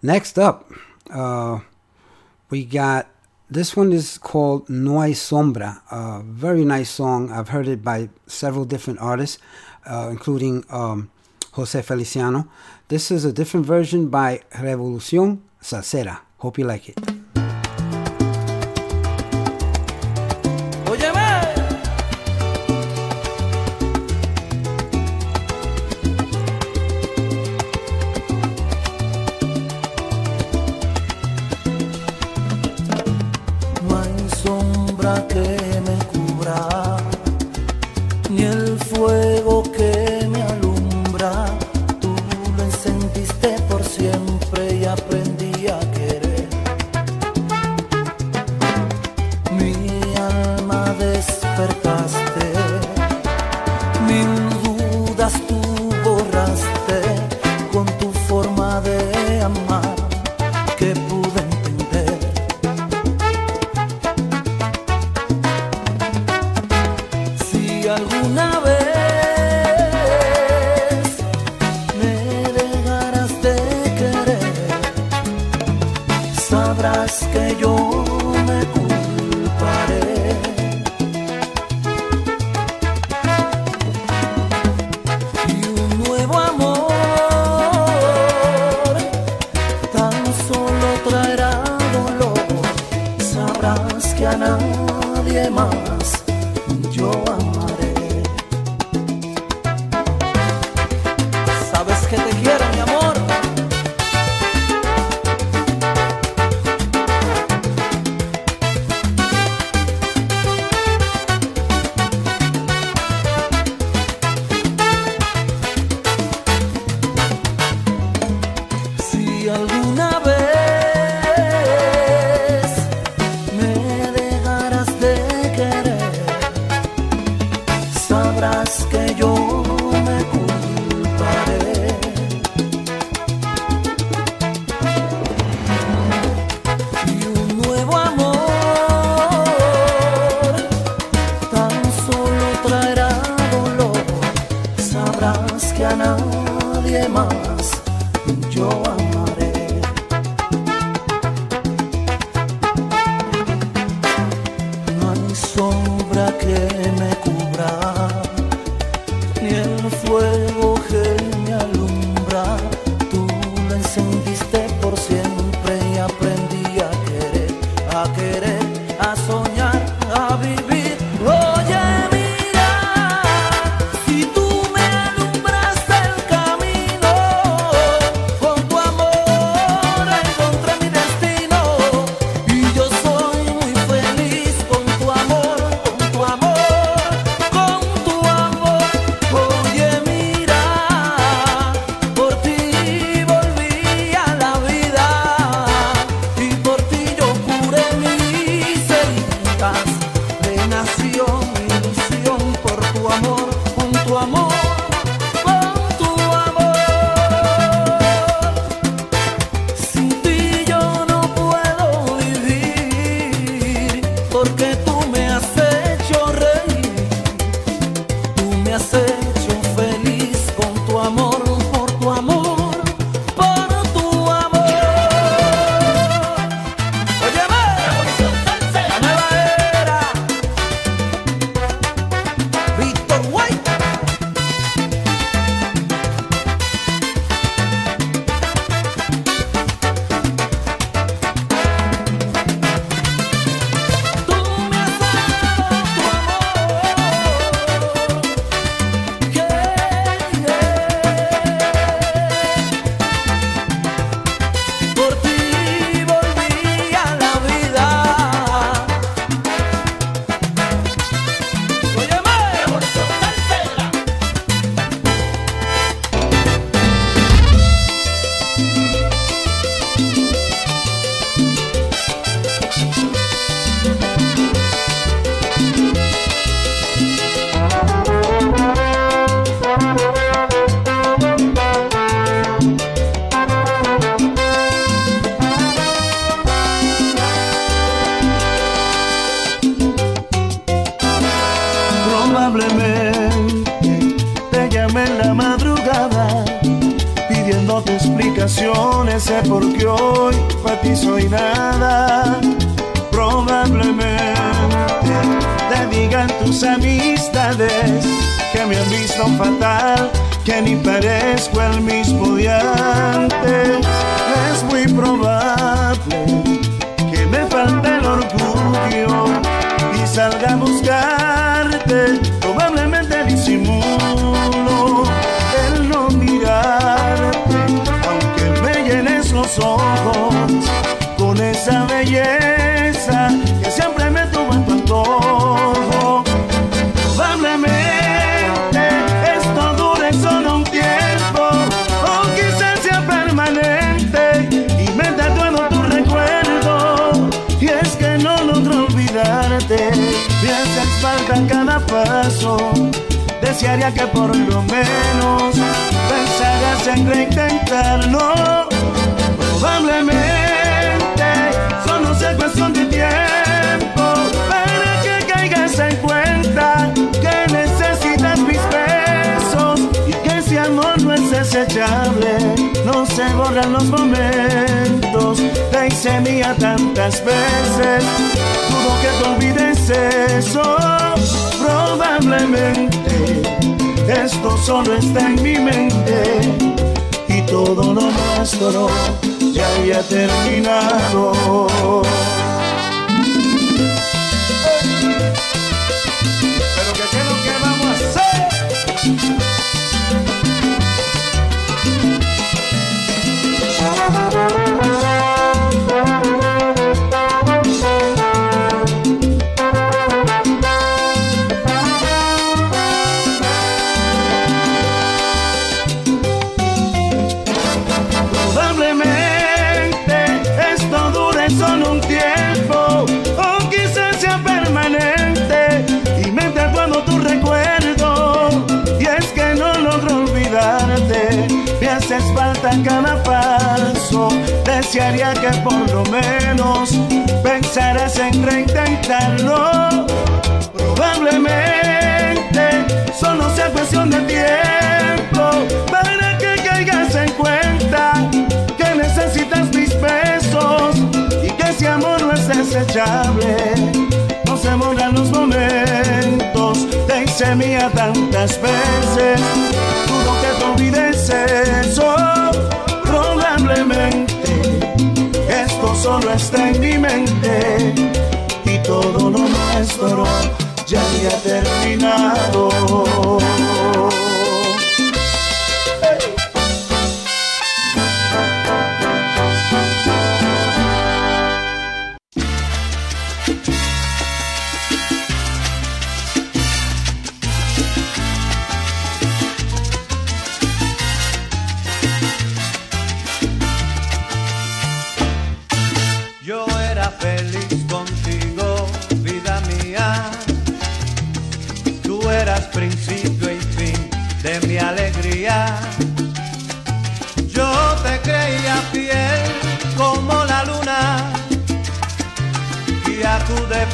Next 0.03 0.38
up, 0.38 0.70
uh, 1.11 1.59
we 2.49 2.64
got 2.64 3.09
this 3.51 3.76
one 3.76 3.92
is 3.92 4.18
called 4.18 4.68
No 4.68 5.01
Hay 5.01 5.12
Sombra. 5.12 5.80
A 5.90 6.22
very 6.22 6.64
nice 6.64 6.90
song. 6.90 7.30
I've 7.30 7.49
heard 7.49 7.68
it 7.68 7.84
by 7.84 8.09
several 8.26 8.64
different 8.64 9.01
artists, 9.01 9.38
uh, 9.86 10.09
including 10.11 10.64
um, 10.70 11.11
Jose 11.53 11.80
Feliciano. 11.82 12.49
This 12.88 13.11
is 13.11 13.24
a 13.24 13.32
different 13.32 13.66
version 13.66 14.09
by 14.09 14.42
Revolucion 14.53 15.40
Salsera. 15.62 16.20
Hope 16.38 16.59
you 16.59 16.64
like 16.64 16.88
it. 16.88 17.14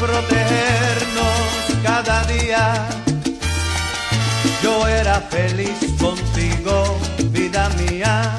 protegernos 0.00 1.40
cada 1.82 2.24
día. 2.24 2.88
Yo 4.62 4.88
era 4.88 5.20
feliz 5.20 5.78
contigo, 6.00 6.98
vida 7.30 7.68
mía. 7.80 8.32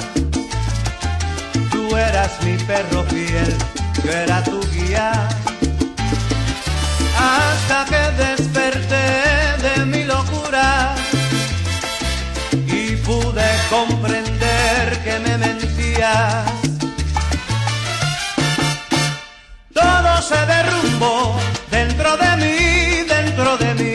Tú 1.72 1.96
eras 1.96 2.32
mi 2.44 2.58
perro 2.70 3.04
fiel, 3.04 3.56
yo 4.04 4.12
era 4.12 4.44
tu 4.44 4.60
guía. 4.72 5.12
Hasta 7.32 7.86
que 7.92 8.04
desperté 8.24 9.08
de 9.66 9.86
mi 9.86 10.04
locura 10.04 10.96
y 12.66 12.96
pude 13.08 13.50
comprender 13.70 15.00
que 15.04 15.20
me 15.20 15.38
mentías. 15.38 16.46
Todo 19.74 20.22
se 20.22 20.40
derrumbó 20.46 21.51
dentro 22.02 22.18
de 22.18 22.36
mí, 22.38 23.04
dentro 23.08 23.58
de 23.58 23.74
mí. 23.76 23.94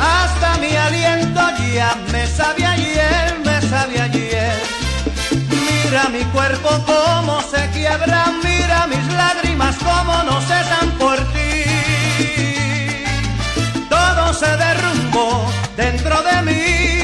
Hasta 0.00 0.56
mi 0.58 0.76
aliento 0.76 1.40
ya 1.74 1.90
ah, 1.90 1.96
me 2.12 2.26
sabe 2.26 2.64
ayer, 2.64 3.38
me 3.44 3.60
sabe 3.62 4.00
ayer. 4.00 4.52
Mira 5.50 6.08
mi 6.10 6.22
cuerpo 6.26 6.68
cómo 6.86 7.42
se 7.42 7.68
quiebra, 7.70 8.26
mira 8.44 8.86
mis 8.86 9.06
lágrimas 9.14 9.76
cómo 9.78 10.22
no 10.22 10.40
cesan 10.42 10.90
por 10.98 11.18
ti. 11.32 11.64
Todo 13.88 14.32
se 14.32 14.56
derrumbó 14.56 15.50
dentro 15.76 16.22
de 16.22 16.42
mí 16.42 16.95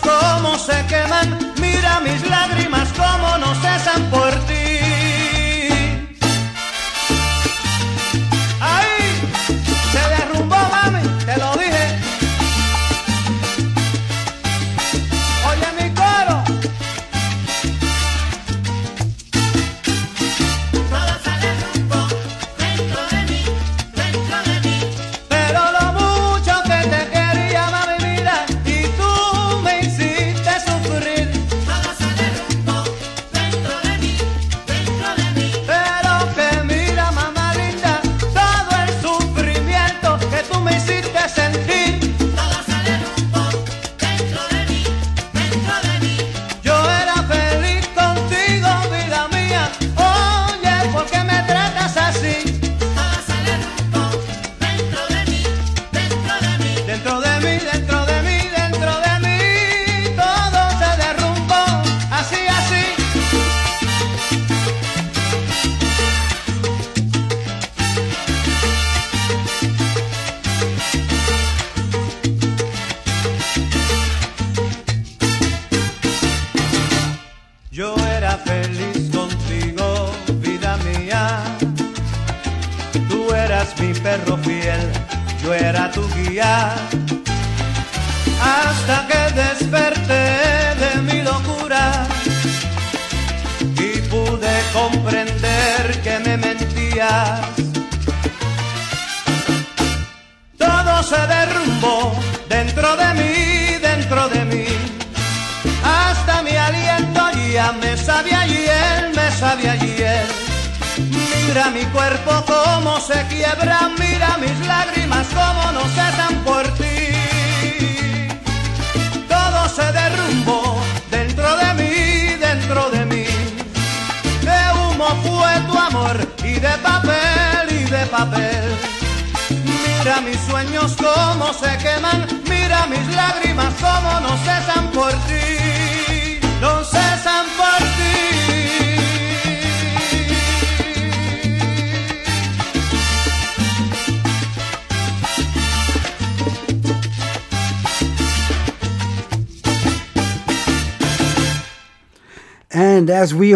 cómo 0.00 0.58
se 0.58 0.84
queman, 0.86 1.38
mira 1.60 2.00
mis 2.00 2.22
labios. 2.28 2.43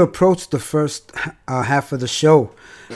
Approach 0.03 0.51
the 0.51 0.59
first 0.59 1.13
uh, 1.47 1.63
half 1.63 1.93
of 1.93 2.01
the 2.01 2.09
show, 2.09 2.51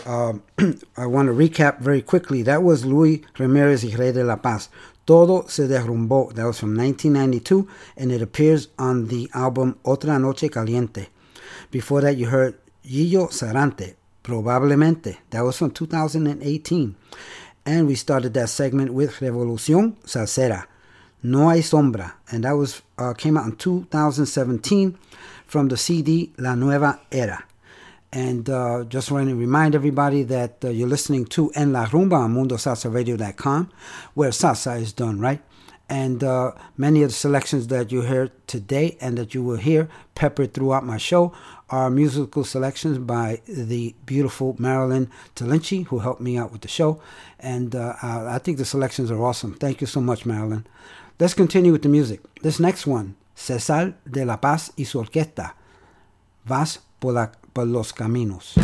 um, 0.06 0.42
I 0.96 1.06
want 1.06 1.28
to 1.28 1.32
recap 1.32 1.80
very 1.80 2.02
quickly. 2.02 2.42
That 2.42 2.62
was 2.62 2.84
Luis 2.84 3.20
Ramirez 3.38 3.84
y 3.84 3.94
Ray 3.96 4.12
de 4.12 4.24
la 4.24 4.36
Paz. 4.36 4.68
Todo 5.06 5.46
se 5.48 5.64
derrumbó. 5.64 6.32
That 6.34 6.46
was 6.46 6.60
from 6.60 6.76
1992, 6.76 7.68
and 7.96 8.12
it 8.12 8.22
appears 8.22 8.68
on 8.78 9.08
the 9.08 9.30
album 9.34 9.78
Otra 9.84 10.20
Noche 10.20 10.50
Caliente. 10.50 11.08
Before 11.70 12.00
that, 12.02 12.16
you 12.16 12.26
heard 12.26 12.54
Gillo 12.84 13.26
Sarante, 13.28 13.94
Probablemente. 14.22 15.18
That 15.30 15.42
was 15.42 15.58
from 15.58 15.70
2018. 15.72 16.94
And 17.64 17.86
we 17.86 17.94
started 17.94 18.34
that 18.34 18.48
segment 18.48 18.92
with 18.92 19.20
Revolución 19.20 19.96
Salsera, 20.04 20.66
No 21.22 21.50
Hay 21.50 21.60
Sombra, 21.60 22.14
and 22.30 22.44
that 22.44 22.52
was 22.52 22.82
uh, 22.98 23.14
came 23.14 23.36
out 23.36 23.46
in 23.46 23.56
2017 23.56 24.98
from 25.52 25.68
the 25.68 25.76
CD 25.76 26.32
La 26.38 26.54
Nueva 26.54 26.98
Era. 27.12 27.44
And 28.10 28.48
uh, 28.48 28.84
just 28.84 29.10
want 29.10 29.28
to 29.28 29.36
remind 29.36 29.74
everybody 29.74 30.22
that 30.22 30.64
uh, 30.64 30.70
you're 30.70 30.88
listening 30.88 31.26
to 31.26 31.50
En 31.54 31.74
La 31.74 31.84
Rumba 31.84 32.20
on 32.24 32.34
MundoSalsaRadio.com, 32.34 33.70
where 34.14 34.30
salsa 34.30 34.80
is 34.80 34.94
done, 34.94 35.20
right? 35.20 35.42
And 35.90 36.24
uh, 36.24 36.52
many 36.78 37.02
of 37.02 37.10
the 37.10 37.14
selections 37.14 37.66
that 37.66 37.92
you 37.92 38.00
heard 38.00 38.30
today 38.46 38.96
and 38.98 39.18
that 39.18 39.34
you 39.34 39.42
will 39.42 39.58
hear 39.58 39.90
peppered 40.14 40.54
throughout 40.54 40.86
my 40.86 40.96
show 40.96 41.34
are 41.68 41.90
musical 41.90 42.44
selections 42.44 42.96
by 42.96 43.42
the 43.46 43.94
beautiful 44.06 44.56
Marilyn 44.58 45.10
Talinci, 45.36 45.84
who 45.88 45.98
helped 45.98 46.22
me 46.22 46.38
out 46.38 46.50
with 46.50 46.62
the 46.62 46.68
show. 46.68 47.02
And 47.38 47.76
uh, 47.76 47.94
I 48.02 48.38
think 48.38 48.56
the 48.56 48.64
selections 48.64 49.10
are 49.10 49.22
awesome. 49.22 49.52
Thank 49.52 49.82
you 49.82 49.86
so 49.86 50.00
much, 50.00 50.24
Marilyn. 50.24 50.66
Let's 51.20 51.34
continue 51.34 51.72
with 51.72 51.82
the 51.82 51.90
music. 51.90 52.20
This 52.40 52.58
next 52.58 52.86
one, 52.86 53.16
Cesar 53.34 54.00
de 54.04 54.24
la 54.24 54.40
Paz 54.40 54.72
y 54.76 54.84
su 54.86 54.98
orquesta, 54.98 55.56
Vas 56.44 56.82
por, 56.98 57.14
la, 57.14 57.32
por 57.52 57.66
los 57.66 57.92
caminos. 57.92 58.54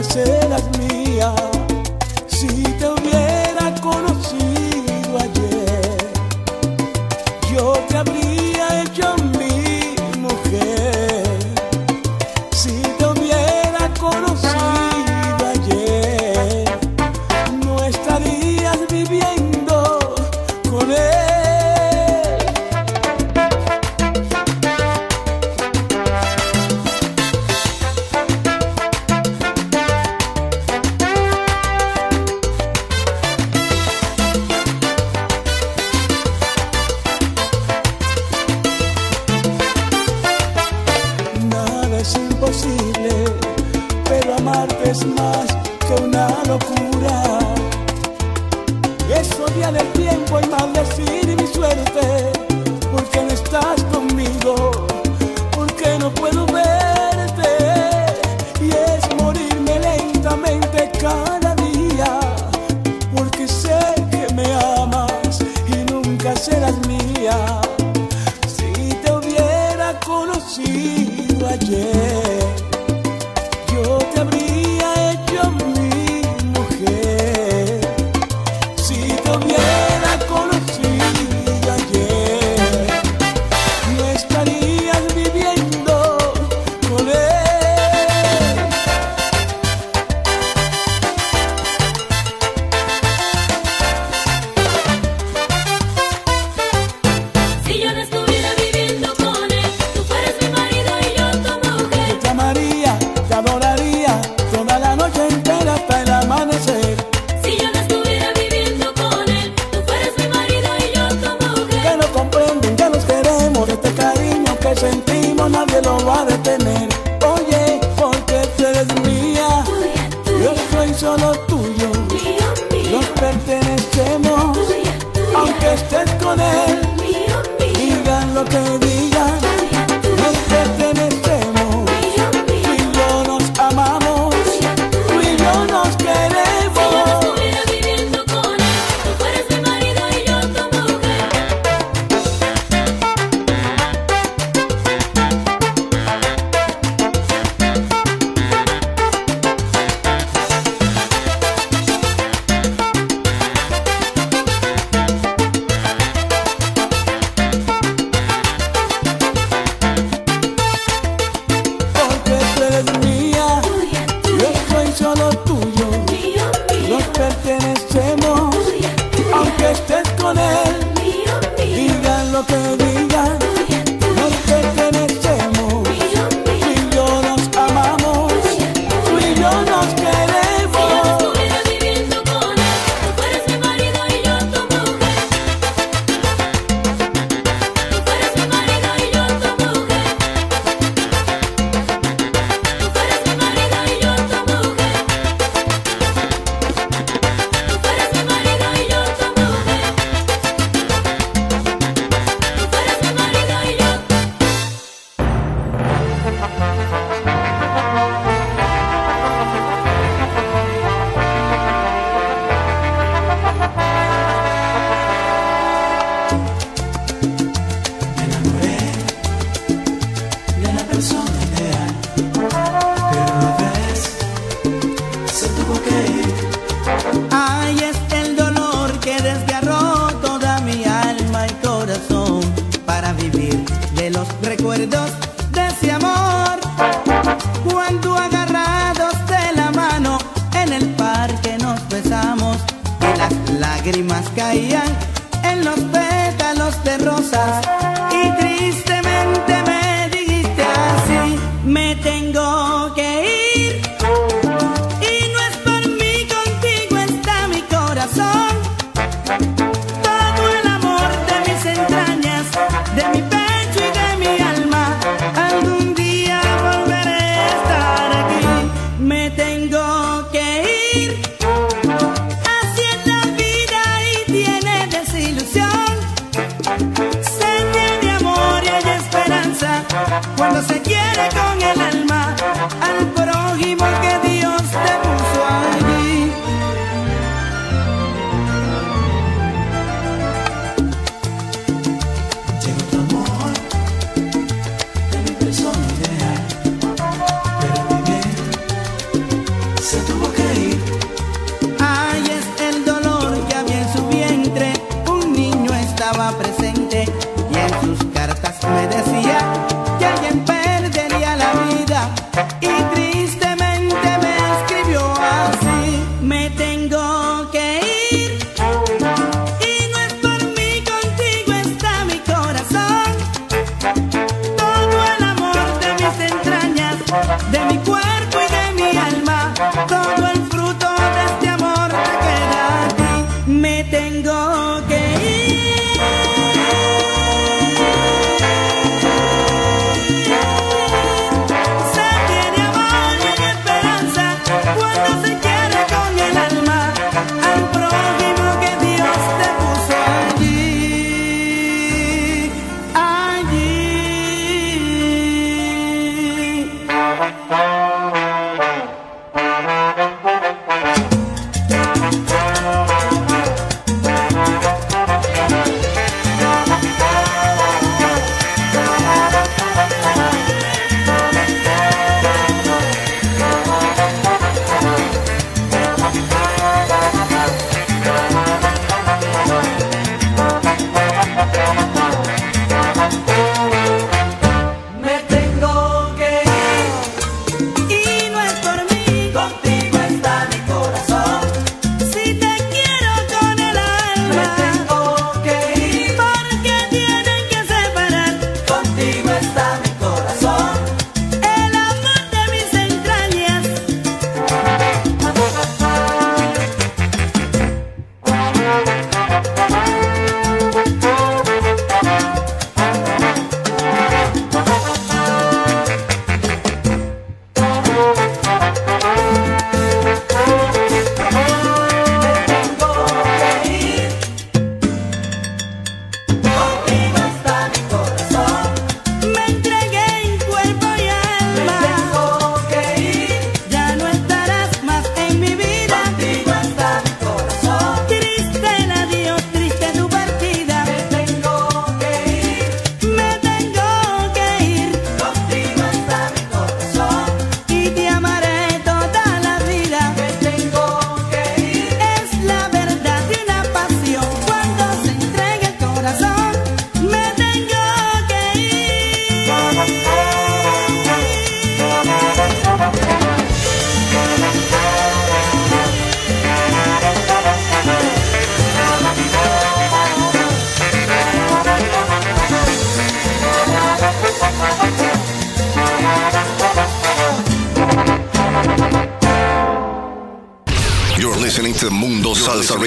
Y 0.00 0.77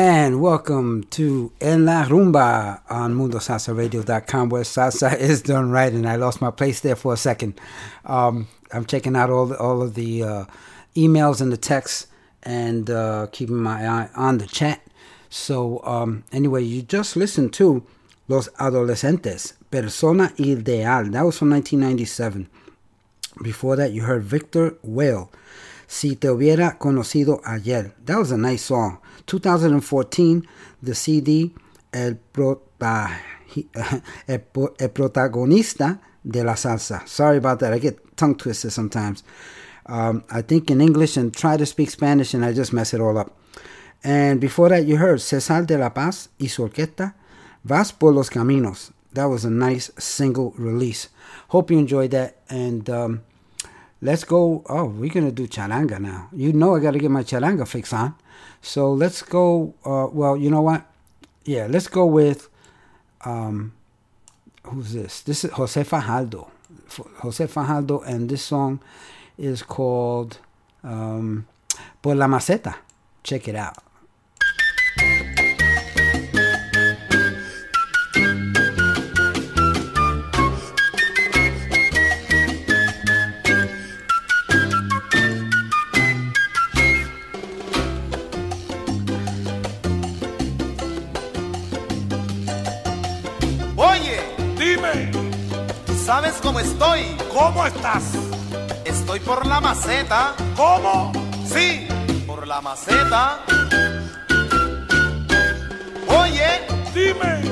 And 0.00 0.40
welcome 0.40 1.02
to 1.10 1.50
En 1.60 1.84
La 1.84 2.04
Rumba 2.04 2.82
on 2.88 3.16
MundoSalsaRadio.com, 3.16 4.48
where 4.48 4.62
salsa 4.62 5.18
is 5.18 5.42
done 5.42 5.72
right. 5.72 5.92
And 5.92 6.08
I 6.08 6.14
lost 6.14 6.40
my 6.40 6.52
place 6.52 6.78
there 6.78 6.94
for 6.94 7.14
a 7.14 7.16
second. 7.16 7.60
Um, 8.04 8.46
I'm 8.72 8.84
checking 8.84 9.16
out 9.16 9.28
all 9.28 9.46
the, 9.46 9.58
all 9.58 9.82
of 9.82 9.94
the 9.94 10.22
uh, 10.22 10.44
emails 10.94 11.40
and 11.40 11.50
the 11.50 11.56
texts, 11.56 12.06
and 12.44 12.88
uh, 12.88 13.26
keeping 13.32 13.56
my 13.56 13.88
eye 13.88 14.08
on 14.14 14.38
the 14.38 14.46
chat. 14.46 14.80
So 15.30 15.82
um, 15.82 16.22
anyway, 16.30 16.62
you 16.62 16.82
just 16.82 17.16
listened 17.16 17.52
to 17.54 17.84
Los 18.28 18.48
Adolescentes, 18.60 19.54
Persona 19.68 20.32
Ideal. 20.38 21.10
That 21.10 21.24
was 21.24 21.38
from 21.38 21.50
1997. 21.50 22.48
Before 23.42 23.74
that, 23.74 23.90
you 23.90 24.02
heard 24.02 24.22
Victor 24.22 24.76
Whale, 24.84 25.28
Si 25.88 26.14
Te 26.14 26.28
Hubiera 26.28 26.78
Conocido 26.78 27.40
Ayer. 27.44 27.92
That 28.04 28.18
was 28.18 28.30
a 28.30 28.38
nice 28.38 28.62
song. 28.62 29.00
2014, 29.28 30.42
the 30.82 30.94
CD 30.94 31.54
El, 31.92 32.18
Prota- 32.32 33.16
El, 34.26 34.42
El 34.78 34.88
Protagonista 34.90 36.00
de 36.24 36.42
la 36.42 36.54
Salsa. 36.54 37.06
Sorry 37.06 37.36
about 37.38 37.60
that. 37.60 37.72
I 37.72 37.78
get 37.78 38.16
tongue 38.16 38.34
twisted 38.34 38.72
sometimes. 38.72 39.22
Um, 39.86 40.24
I 40.30 40.42
think 40.42 40.70
in 40.70 40.80
English 40.80 41.16
and 41.16 41.34
try 41.34 41.56
to 41.56 41.64
speak 41.64 41.90
Spanish 41.90 42.34
and 42.34 42.44
I 42.44 42.52
just 42.52 42.72
mess 42.72 42.92
it 42.92 43.00
all 43.00 43.16
up. 43.16 43.36
And 44.04 44.40
before 44.40 44.68
that, 44.68 44.84
you 44.84 44.96
heard 44.96 45.20
Cesar 45.20 45.64
de 45.64 45.78
la 45.78 45.90
Paz 45.90 46.28
y 46.38 46.46
su 46.48 46.62
orquesta, 46.68 47.14
Vas 47.64 47.92
por 47.92 48.12
los 48.12 48.30
Caminos. 48.30 48.92
That 49.14 49.24
was 49.26 49.44
a 49.44 49.50
nice 49.50 49.90
single 49.98 50.52
release. 50.58 51.08
Hope 51.48 51.70
you 51.70 51.78
enjoyed 51.78 52.10
that. 52.12 52.36
And 52.48 52.88
um, 52.90 53.22
let's 54.00 54.24
go. 54.24 54.62
Oh, 54.68 54.84
we're 54.84 55.12
gonna 55.12 55.32
do 55.32 55.48
charanga 55.48 55.98
now. 55.98 56.28
You 56.32 56.52
know, 56.52 56.76
I 56.76 56.80
gotta 56.80 56.98
get 56.98 57.10
my 57.10 57.22
charanga 57.24 57.66
fix 57.66 57.92
on. 57.92 58.14
So 58.68 58.92
let's 58.92 59.22
go. 59.22 59.72
Uh, 59.82 60.08
well, 60.12 60.36
you 60.36 60.50
know 60.50 60.60
what? 60.60 60.84
Yeah, 61.46 61.68
let's 61.70 61.88
go 61.88 62.04
with. 62.04 62.50
Um, 63.24 63.72
who's 64.62 64.92
this? 64.92 65.22
This 65.22 65.46
is 65.46 65.52
Jose 65.52 65.82
Fajardo. 65.84 66.50
Jose 67.22 67.46
Fajardo, 67.46 68.02
and 68.02 68.28
this 68.28 68.42
song 68.42 68.80
is 69.38 69.62
called 69.62 70.36
um, 70.84 71.46
Por 72.02 72.14
la 72.14 72.26
Maceta. 72.26 72.74
Check 73.22 73.48
it 73.48 73.54
out. 73.56 73.78
¿Sabes 96.08 96.36
cómo 96.40 96.58
estoy? 96.58 97.02
¿Cómo 97.34 97.66
estás? 97.66 98.02
Estoy 98.86 99.20
por 99.20 99.46
la 99.46 99.60
maceta. 99.60 100.34
¿Cómo? 100.56 101.12
Sí, 101.44 101.86
por 102.26 102.46
la 102.46 102.62
maceta. 102.62 103.40
Oye, 106.08 106.48
dime, 106.94 107.42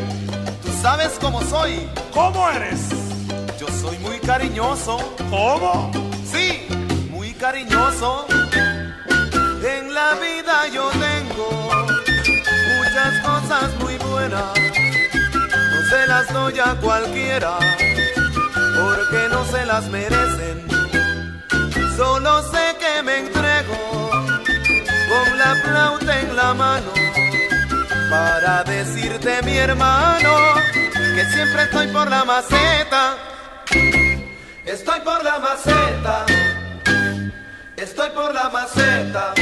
¿tú 0.63 0.71
sabes 0.81 1.19
cómo 1.21 1.43
soy? 1.43 1.87
¿Cómo 2.15 2.49
eres? 2.49 2.81
Yo 3.61 3.67
soy 3.79 3.99
muy 3.99 4.19
cariñoso. 4.21 4.97
¿Cómo? 5.29 5.91
Sí, 6.25 6.67
muy 7.11 7.35
cariñoso. 7.35 8.25
En 9.75 9.93
la 9.93 10.15
vida 10.15 10.67
yo 10.73 10.89
tengo 10.93 11.51
muchas 12.79 13.21
cosas 13.21 13.65
muy 13.83 13.99
buenas. 13.99 14.49
No 15.73 15.81
se 15.91 16.07
las 16.07 16.33
doy 16.33 16.59
a 16.59 16.75
cualquiera 16.81 17.59
porque 18.77 19.29
no 19.31 19.45
se 19.45 19.65
las 19.67 19.89
merecen. 19.89 20.67
Solo 21.97 22.43
sé 22.43 22.77
que 22.79 23.03
me 23.03 23.19
entrego 23.19 24.11
con 25.09 25.39
la 25.39 25.55
flauta 25.65 26.21
en 26.21 26.37
la 26.37 26.55
mano 26.55 26.93
para 28.11 28.65
decirte 28.65 29.43
mi 29.43 29.57
hermano 29.57 30.35
que 31.15 31.25
siempre 31.33 31.63
estoy 31.65 31.89
por 31.89 32.09
la 32.11 32.25
maceta. 32.25 33.17
Estoy 34.65 35.01
por 35.01 35.25
la 35.25 35.39
maceta. 35.39 36.27
Estoy 37.77 38.11
por 38.11 38.35
la 38.35 38.49
maceta. 38.51 39.35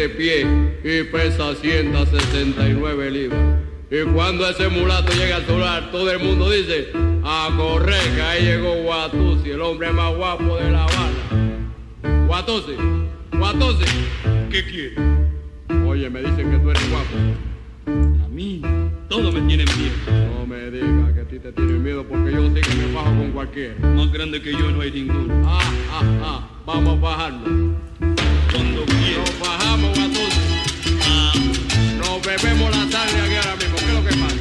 27 0.00 0.08
pies 0.08 0.46
y 0.82 1.04
pesa 1.10 1.54
169 1.54 3.10
libras. 3.10 3.58
Y 3.90 4.02
cuando 4.14 4.48
ese 4.48 4.68
mulato 4.68 5.12
llega 5.12 5.36
al 5.36 5.46
solar, 5.46 5.90
todo 5.90 6.10
el 6.10 6.20
mundo 6.20 6.50
dice, 6.50 6.88
a 7.22 7.50
correr, 7.56 8.14
que 8.14 8.22
ahí 8.22 8.44
llegó 8.44 8.74
Guatusi, 8.82 9.50
el 9.50 9.60
hombre 9.60 9.92
más 9.92 10.14
guapo 10.16 10.56
de 10.56 10.70
La 10.70 10.84
Habana. 10.84 12.26
Guatusi, 12.26 12.76
Guatusi, 13.32 13.84
¿qué 14.50 14.64
quiere? 14.64 14.94
Oye, 15.86 16.08
me 16.08 16.20
dicen 16.20 16.50
que 16.50 16.58
tú 16.58 16.70
eres 16.70 16.90
guapo. 16.90 18.24
A 18.24 18.28
mí, 18.28 18.62
todo 19.08 19.32
me 19.32 19.40
tiene 19.42 19.64
miedo. 19.64 20.38
No 20.38 20.46
me 20.46 20.70
digas 20.70 21.12
que 21.12 21.20
a 21.20 21.24
ti 21.24 21.38
te 21.40 21.52
tiene 21.52 21.72
miedo 21.72 22.04
porque 22.04 22.32
yo 22.32 22.48
sé 22.54 22.60
que 22.60 22.74
me 22.74 22.94
bajo 22.94 23.08
con 23.08 23.32
cualquiera. 23.32 23.74
Más 23.80 24.10
grande 24.12 24.40
que 24.40 24.52
yo 24.52 24.70
no 24.70 24.80
hay 24.80 24.92
ninguno. 24.92 25.42
Ah, 25.46 25.60
ah, 25.90 26.02
ah 26.22 26.50
vamos 26.64 26.96
a 26.96 27.00
bajarnos. 27.00 27.89
Nos 28.64 29.38
bajamos, 29.40 29.96
Guatusi. 29.96 30.40
Ah, 31.06 31.32
Nos 31.98 32.22
bebemos 32.22 32.70
la 32.76 32.82
sangre 32.90 33.20
aquí 33.22 33.36
ahora 33.36 33.56
mismo. 33.56 33.76
¿Qué 33.76 33.86
es 33.86 33.94
lo 33.94 34.04
que 34.04 34.16
pasa? 34.16 34.36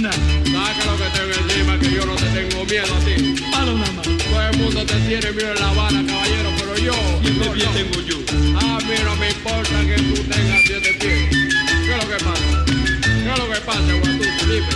nada. 0.00 0.16
Saca 0.52 0.84
lo 0.90 0.96
que 0.98 1.08
tengo 1.16 1.32
encima, 1.42 1.78
que 1.78 1.90
yo 1.90 2.06
no 2.06 2.14
te 2.16 2.26
tengo 2.36 2.64
miedo 2.64 2.94
a 2.94 3.00
ti. 3.00 3.42
Palo 3.50 3.72
nada 3.78 3.92
más. 3.92 4.06
Todo 4.06 4.42
el 4.50 4.56
mundo 4.58 4.84
te 4.86 4.94
tiene 5.08 5.32
miedo 5.32 5.52
en 5.52 5.60
La 5.60 5.68
Habana, 5.70 6.04
caballero, 6.06 6.50
pero 6.58 6.76
yo... 6.76 6.94
Siete 7.22 7.46
no, 7.46 7.52
pies 7.52 7.66
no. 7.66 7.72
tengo 7.72 8.00
yo. 8.02 8.16
A 8.58 8.78
mí 8.80 8.94
no 9.04 9.16
me 9.16 9.28
importa 9.30 9.80
que 9.86 9.96
tú 10.02 10.22
tengas 10.22 10.62
siete 10.66 10.92
pies. 11.00 11.28
¿Qué 11.30 11.92
es 11.94 12.04
lo 12.04 12.08
que 12.10 12.24
pasa? 12.24 12.64
¿Qué 12.66 13.32
es 13.32 13.38
lo 13.38 13.48
que 13.52 13.60
pasa, 13.60 13.92
Guatusi? 14.00 14.30
Dime. 14.46 14.72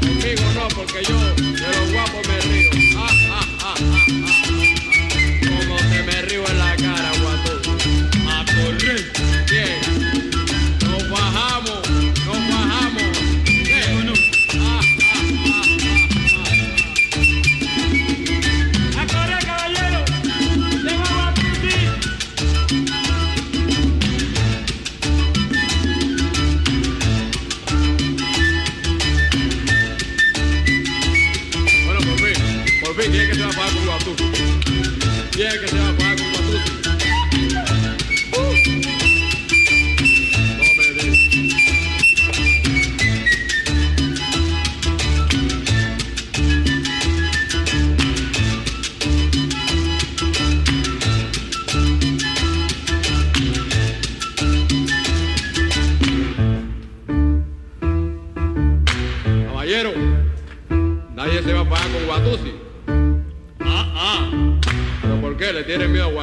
Conmigo 0.00 0.42
no, 0.54 0.68
porque 0.76 1.02
yo 1.08 1.18
de 1.18 1.76
los 1.78 1.92
guapos 1.92 2.28
me 2.28 2.40
río. 2.40 2.79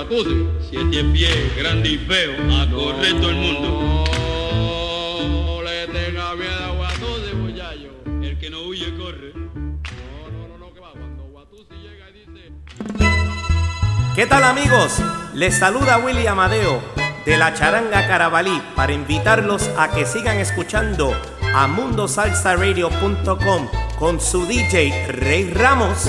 Guatusi? 0.07 0.47
Siete 0.69 1.03
pies, 1.11 1.55
grande 1.57 1.89
y 1.89 1.97
feo. 1.97 2.31
A 2.61 2.69
correr 2.71 3.19
todo 3.19 3.29
el 3.29 3.35
mundo. 3.35 4.05
No 5.27 5.61
le 5.63 5.85
tenga 5.87 6.33
miedo 6.35 6.63
a 6.63 6.71
Guatusi, 6.71 7.35
muchacho. 7.35 7.89
El 8.21 8.39
que 8.39 8.49
no 8.49 8.61
huye, 8.61 8.95
corre. 8.95 9.33
No, 9.33 9.51
no, 10.31 10.47
no, 10.47 10.57
no, 10.57 10.73
que 10.73 10.79
va. 10.79 10.91
Cuando 10.91 11.25
Guatusi 11.25 11.73
llega 11.73 12.09
y 12.09 12.13
dice... 12.13 12.53
¿Qué 14.15 14.25
tal 14.25 14.45
amigos? 14.45 15.01
Les 15.33 15.59
saluda 15.59 15.97
Willy 15.97 16.25
Amadeo 16.25 16.81
de 17.25 17.37
la 17.37 17.53
Charanga 17.53 18.07
Carabalí 18.07 18.61
para 18.75 18.93
invitarlos 18.93 19.69
a 19.77 19.91
que 19.91 20.05
sigan 20.05 20.39
escuchando 20.39 21.13
a 21.53 21.67
mundosalsaradio.com 21.67 23.67
con 23.99 24.21
su 24.21 24.45
DJ 24.45 25.11
Rey 25.11 25.51
Ramos. 25.51 26.07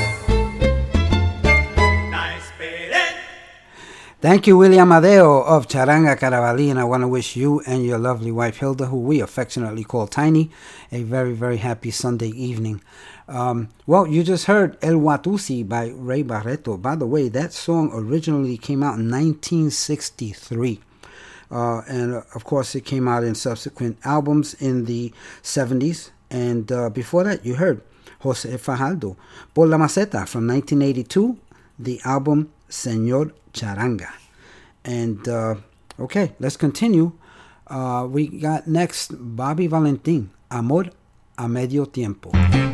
Thank 4.20 4.49
you, 4.49 4.59
William 4.59 4.90
Amadeo 4.90 5.45
of 5.45 5.69
Charanga 5.69 6.19
Carabalí, 6.19 6.70
and 6.70 6.81
I 6.81 6.82
want 6.82 7.03
to 7.03 7.09
wish 7.09 7.36
you 7.36 7.61
and 7.61 7.86
your 7.86 7.99
lovely 7.99 8.32
wife 8.32 8.57
Hilda, 8.57 8.86
who 8.86 8.99
we 8.99 9.20
affectionately 9.20 9.85
call 9.85 10.09
Tiny, 10.09 10.51
a 10.90 11.05
very, 11.05 11.35
very 11.35 11.59
happy 11.59 11.93
Sunday 11.93 12.31
evening. 12.31 12.82
Um, 13.28 13.69
well, 13.86 14.09
you 14.09 14.24
just 14.24 14.47
heard 14.47 14.77
El 14.82 14.95
Watusi 14.95 15.69
by 15.69 15.93
Ray 15.95 16.24
Barretto. 16.24 16.82
By 16.82 16.97
the 16.97 17.07
way, 17.07 17.28
that 17.28 17.53
song 17.53 17.93
originally 17.95 18.59
came 18.59 18.82
out 18.82 18.99
in 18.99 19.09
1963. 19.09 20.81
Uh, 21.53 21.82
and 21.89 22.15
uh, 22.16 22.23
of 22.35 22.43
course, 22.43 22.74
it 22.74 22.85
came 22.85 23.07
out 23.07 23.23
in 23.23 23.36
subsequent 23.36 23.99
albums 24.03 24.55
in 24.55 24.86
the 24.86 25.12
70s. 25.45 26.11
And 26.28 26.73
uh, 26.73 26.90
before 26.90 27.23
that, 27.23 27.47
you 27.47 27.55
heard 27.55 27.82
Jose 28.23 28.49
Fajardo, 28.59 29.16
Por 29.55 29.69
la 29.69 29.77
Maceta 29.77 30.27
from 30.27 30.49
1982, 30.49 31.39
the 31.78 32.01
album 32.05 32.53
Señor 32.69 33.31
Charanga. 33.59 34.10
And 34.85 35.26
uh, 35.28 35.56
okay, 35.98 36.32
let's 36.39 36.56
continue. 36.56 37.12
Uh, 37.66 38.06
we 38.09 38.28
got 38.28 38.66
next 38.66 39.12
Bobby 39.18 39.66
Valentin, 39.66 40.30
Amor 40.51 40.86
a 41.36 41.48
Medio 41.48 41.85
Tiempo. 41.85 42.68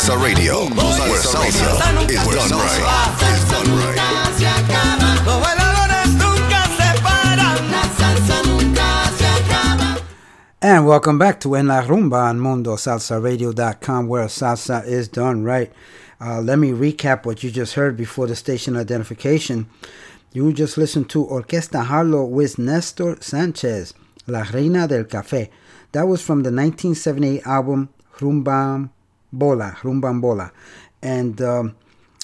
Salsa 0.00 0.22
Radio, 0.22 0.60
where 0.60 1.20
salsa 1.20 2.08
is 2.08 2.24
done 2.24 2.52
right. 2.56 2.80
Is 3.20 3.50
done 3.50 3.70
right. 3.76 3.98
Los 5.26 5.42
bailadores 5.44 6.14
nunca 6.14 6.62
se 6.78 7.02
paran. 7.02 7.70
La 7.70 7.82
salsa 7.98 8.42
nunca 8.46 9.12
se 9.18 9.26
acaba. 9.26 10.02
And 10.62 10.86
welcome 10.86 11.18
back 11.18 11.38
to 11.40 11.54
En 11.54 11.66
La 11.66 11.82
Rumba 11.82 12.30
on 12.30 12.40
MundoSalsaRadio.com, 12.40 14.08
where 14.08 14.24
salsa 14.24 14.86
is 14.86 15.06
done 15.06 15.44
right. 15.44 15.70
Uh, 16.18 16.40
let 16.40 16.58
me 16.58 16.70
recap 16.70 17.26
what 17.26 17.42
you 17.42 17.50
just 17.50 17.74
heard 17.74 17.98
before 17.98 18.26
the 18.26 18.36
station 18.36 18.78
identification. 18.78 19.68
You 20.32 20.54
just 20.54 20.78
listened 20.78 21.10
to 21.10 21.26
Orquesta 21.26 21.84
Harlow 21.84 22.24
with 22.24 22.58
Nestor 22.58 23.18
Sanchez, 23.20 23.92
La 24.26 24.46
Reina 24.50 24.88
del 24.88 25.04
Café. 25.04 25.50
That 25.92 26.08
was 26.08 26.22
from 26.22 26.38
the 26.38 26.50
1978 26.50 27.46
album 27.46 27.90
Rumbam 28.18 28.88
Bola, 29.32 29.76
Rumbam 29.80 30.20
Bola. 30.20 30.52
And 31.02 31.40
um, 31.40 31.76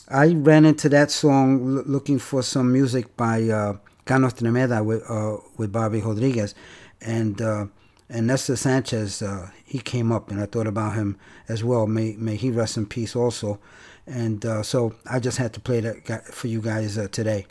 I 0.08 0.28
ran 0.34 0.64
into 0.64 0.88
that 0.90 1.10
song 1.10 1.78
l- 1.78 1.84
looking 1.86 2.18
for 2.18 2.42
some 2.42 2.72
music 2.72 3.16
by 3.16 3.48
uh, 3.48 3.76
Canos 4.04 4.34
Tremeda 4.34 4.84
with, 4.84 5.08
uh, 5.10 5.38
with 5.56 5.72
Bobby 5.72 6.00
Rodriguez. 6.00 6.54
And 7.00 7.40
uh, 7.40 7.66
and 8.08 8.28
Nestor 8.28 8.56
Sanchez, 8.56 9.20
uh, 9.20 9.50
he 9.64 9.80
came 9.80 10.12
up, 10.12 10.30
and 10.30 10.40
I 10.40 10.46
thought 10.46 10.68
about 10.68 10.94
him 10.94 11.18
as 11.48 11.64
well. 11.64 11.86
May 11.86 12.14
may 12.16 12.36
he 12.36 12.50
rest 12.50 12.76
in 12.76 12.86
peace 12.86 13.16
also. 13.16 13.58
And 14.06 14.46
uh, 14.46 14.62
so 14.62 14.94
I 15.10 15.18
just 15.18 15.38
had 15.38 15.52
to 15.54 15.60
play 15.60 15.80
that 15.80 16.24
for 16.26 16.46
you 16.46 16.60
guys 16.60 16.96
uh, 16.96 17.08
today. 17.10 17.46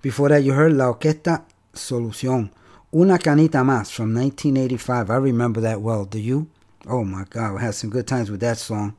Before 0.00 0.30
that, 0.30 0.42
you 0.42 0.54
heard 0.54 0.72
La 0.72 0.90
Orquesta 0.90 1.44
Solución, 1.74 2.50
Una 2.94 3.18
Canita 3.18 3.58
Más 3.58 3.92
from 3.92 4.14
1985. 4.14 5.10
I 5.10 5.16
remember 5.16 5.60
that 5.60 5.82
well. 5.82 6.06
Do 6.06 6.18
you? 6.18 6.48
Oh 6.86 7.04
my 7.04 7.24
God, 7.28 7.56
I 7.56 7.60
had 7.60 7.74
some 7.74 7.90
good 7.90 8.06
times 8.06 8.30
with 8.30 8.40
that 8.40 8.58
song. 8.58 8.96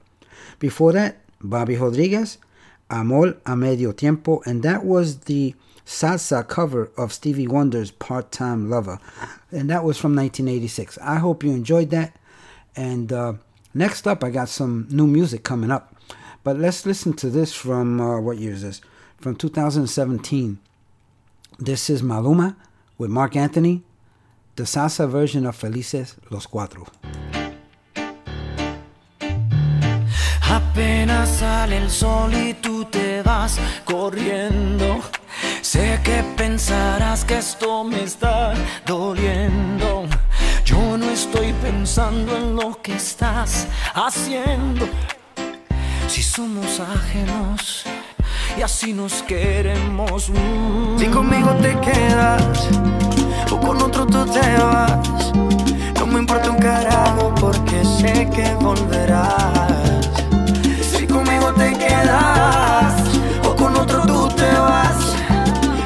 Before 0.59 0.91
that, 0.93 1.17
Bobby 1.41 1.75
Rodriguez, 1.75 2.37
Amor 2.89 3.37
a 3.45 3.55
Medio 3.55 3.91
Tiempo, 3.91 4.41
and 4.45 4.61
that 4.63 4.85
was 4.85 5.21
the 5.21 5.55
salsa 5.85 6.47
cover 6.47 6.91
of 6.97 7.11
Stevie 7.11 7.47
Wonder's 7.47 7.91
Part 7.91 8.31
Time 8.31 8.69
Lover. 8.69 8.99
And 9.51 9.69
that 9.69 9.83
was 9.83 9.97
from 9.97 10.15
1986. 10.15 10.97
I 10.99 11.15
hope 11.15 11.43
you 11.43 11.51
enjoyed 11.51 11.89
that. 11.89 12.15
And 12.75 13.11
uh, 13.11 13.33
next 13.73 14.07
up, 14.07 14.23
I 14.23 14.29
got 14.29 14.49
some 14.49 14.87
new 14.89 15.07
music 15.07 15.43
coming 15.43 15.71
up. 15.71 15.95
But 16.43 16.57
let's 16.57 16.85
listen 16.85 17.13
to 17.13 17.29
this 17.29 17.53
from 17.53 17.99
uh, 17.99 18.19
what 18.19 18.37
year 18.37 18.53
is 18.53 18.61
this? 18.61 18.81
From 19.17 19.35
2017. 19.35 20.59
This 21.59 21.89
is 21.89 22.01
Maluma 22.01 22.55
with 22.97 23.09
Marc 23.09 23.35
Anthony, 23.35 23.83
the 24.55 24.63
salsa 24.63 25.07
version 25.09 25.45
of 25.45 25.55
Felices 25.55 26.15
Los 26.29 26.47
Cuatro. 26.47 26.87
Apenas 30.51 31.29
sale 31.39 31.77
el 31.77 31.89
sol 31.89 32.33
y 32.33 32.53
tú 32.55 32.83
te 32.83 33.21
vas 33.21 33.57
corriendo. 33.85 34.99
Sé 35.61 35.97
que 36.03 36.23
pensarás 36.35 37.23
que 37.23 37.37
esto 37.37 37.85
me 37.85 38.03
está 38.03 38.53
doliendo. 38.85 40.03
Yo 40.65 40.97
no 40.97 41.09
estoy 41.09 41.53
pensando 41.53 42.35
en 42.35 42.57
lo 42.57 42.81
que 42.81 42.95
estás 42.95 43.65
haciendo. 43.93 44.89
Si 46.09 46.21
somos 46.21 46.81
ajenos 46.81 47.85
y 48.57 48.61
así 48.61 48.91
nos 48.91 49.23
queremos. 49.23 50.29
mm. 50.29 50.99
Si 50.99 51.05
conmigo 51.05 51.51
te 51.61 51.79
quedas 51.79 52.67
o 53.49 53.57
con 53.57 53.81
otro 53.81 54.05
tú 54.05 54.25
te 54.25 54.57
vas, 54.57 55.31
no 55.97 56.05
me 56.07 56.19
importa 56.19 56.51
un 56.51 56.57
carajo 56.57 57.33
porque 57.39 57.85
sé 57.85 58.29
que 58.35 58.53
volverás. 58.55 59.80
Te 62.01 62.07
quedas 62.07 62.93
o 63.47 63.55
con 63.55 63.75
otro 63.75 64.01
tú 64.01 64.27
te 64.29 64.51
vas, 64.53 65.15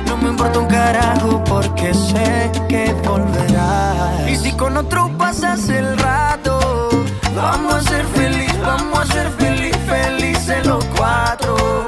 no 0.07 0.17
me 0.17 0.29
importa 0.29 0.59
un 0.59 0.67
carajo 0.67 1.43
porque 1.43 1.93
sé 1.93 2.51
que 2.69 2.93
volverás. 3.05 4.29
Y 4.29 4.35
si 4.37 4.51
con 4.53 4.77
otro 4.77 5.11
pasas 5.17 5.67
el 5.69 5.97
rato, 5.97 6.89
vamos 7.35 7.73
a 7.73 7.81
ser 7.81 8.05
feliz, 8.05 8.53
vamos 8.61 8.99
a 8.99 9.05
ser 9.13 9.29
feliz, 9.31 9.75
felices 9.87 10.65
los 10.65 10.83
cuatro. 10.97 11.85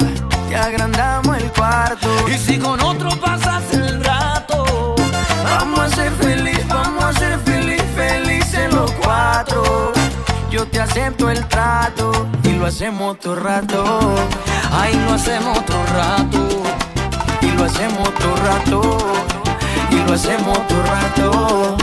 Y 0.50 0.54
agrandamos 0.54 1.38
el 1.38 1.52
cuarto. 1.54 2.10
Y 2.28 2.38
si 2.38 2.58
con 2.58 2.82
otro 2.82 3.10
pasas 3.22 3.64
el 3.72 3.77
Yo 10.58 10.66
te 10.66 10.80
acepto 10.80 11.30
el 11.30 11.48
trato 11.48 12.12
y 12.44 12.54
lo 12.54 12.66
hacemos 12.66 13.20
todo 13.20 13.36
rato. 13.36 14.16
Ay, 14.72 14.92
lo 15.06 15.14
hacemos 15.14 15.64
todo 15.68 15.86
rato. 15.86 16.50
Y 17.44 17.52
lo 17.52 17.66
hacemos 17.66 18.12
todo 18.16 18.36
rato. 18.38 18.98
Y 19.92 19.96
lo 19.98 20.14
hacemos 20.16 20.68
todo 20.68 20.82
rato. 20.82 21.78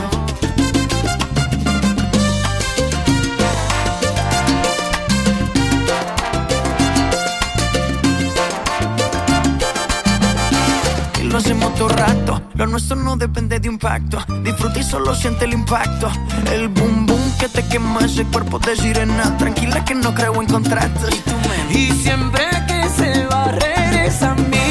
Lo 11.22 11.38
hacemos 11.38 11.74
todo 11.76 11.88
rato. 11.90 12.42
Lo 12.55 12.66
nuestro 12.66 12.96
no 12.96 13.16
depende 13.16 13.60
de 13.60 13.68
un 13.68 13.78
pacto. 13.78 14.18
Disfruta 14.42 14.80
y 14.80 14.82
solo 14.82 15.14
siente 15.14 15.44
el 15.44 15.52
impacto. 15.52 16.10
El 16.51 16.66
boom 16.66 17.06
boom 17.06 17.23
que 17.39 17.48
te 17.48 17.66
quema 17.66 18.01
ese 18.01 18.24
cuerpo 18.24 18.59
de 18.59 18.77
sirena. 18.77 19.36
Tranquila 19.39 19.85
que 19.85 19.94
no 19.94 20.15
creo 20.15 20.40
en 20.40 20.47
contratos. 20.48 21.11
Y 21.70 21.90
siempre 21.93 22.44
que 22.66 22.89
se 22.89 23.27
va, 23.27 23.52
regresa 23.52 24.32
a 24.32 24.35
mí. 24.35 24.64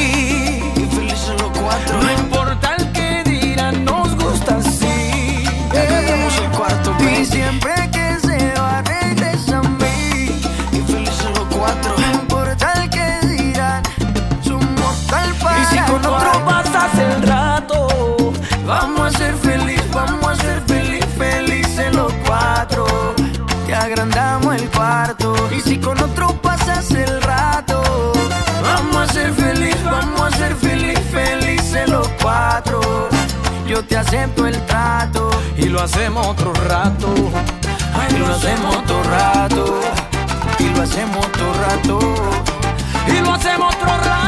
Con 25.84 26.00
otro 26.02 26.28
pasas 26.40 26.90
el 26.92 27.20
rato, 27.22 27.82
vamos 28.62 28.96
a 28.96 29.12
ser 29.12 29.32
feliz, 29.34 29.76
vamos 29.84 30.20
a 30.22 30.36
ser 30.36 30.56
feliz, 30.56 30.98
felices 31.12 31.88
los 31.88 32.08
cuatro. 32.22 32.80
Yo 33.66 33.84
te 33.84 33.96
acepto 33.96 34.46
el 34.46 34.56
trato 34.66 35.30
y 35.56 35.66
lo 35.66 35.82
hacemos 35.82 36.26
otro 36.26 36.52
rato. 36.68 37.08
Ay, 37.94 38.18
lo 38.18 38.26
hacemos 38.28 38.76
otro 38.76 39.02
rato. 39.04 39.80
Y 40.58 40.68
lo 40.70 40.82
hacemos 40.82 41.26
otro 41.26 41.52
rato. 41.54 41.98
Y 43.06 43.20
lo 43.20 43.32
hacemos 43.34 43.74
otro 43.74 43.96
rato. 43.98 44.23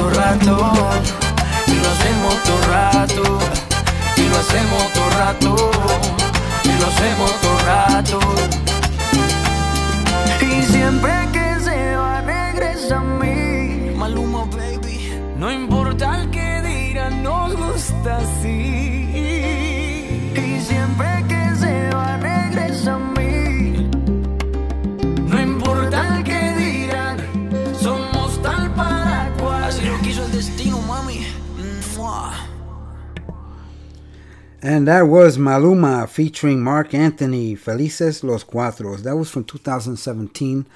todo 0.00 0.10
rato, 0.10 0.56
y 1.66 1.74
lo 1.74 1.88
hacemos 1.90 2.34
todo 2.44 2.60
rato, 2.72 3.22
y 4.16 4.22
lo 4.28 4.38
hacemos 4.38 4.92
todo 4.94 5.10
rato, 5.10 5.70
y 6.64 6.72
lo 6.80 6.86
hacemos 6.86 7.30
todo 7.42 7.58
rato. 7.66 8.18
Y 10.40 10.62
siempre 10.62 11.12
que 11.32 11.60
se 11.60 11.96
va 11.96 12.22
regresa 12.22 12.96
a 12.96 13.02
mí, 13.02 13.90
Maluma 13.94 14.44
baby. 14.46 15.12
No 15.36 15.52
importa 15.52 16.16
el 16.16 16.30
que 16.30 16.62
dirán, 16.62 17.22
nos 17.22 17.54
gusta 17.54 18.18
así. 18.18 19.10
Y 20.34 20.60
siempre 20.66 21.08
que 21.28 21.39
And 34.62 34.86
that 34.88 35.02
was 35.02 35.38
Maluma 35.38 36.06
featuring 36.06 36.62
Marc 36.62 36.92
Anthony, 36.92 37.54
Felices 37.54 38.22
Los 38.22 38.44
Cuatros. 38.44 39.04
That 39.04 39.16
was 39.16 39.30
from 39.30 39.44
2017, 39.44 40.66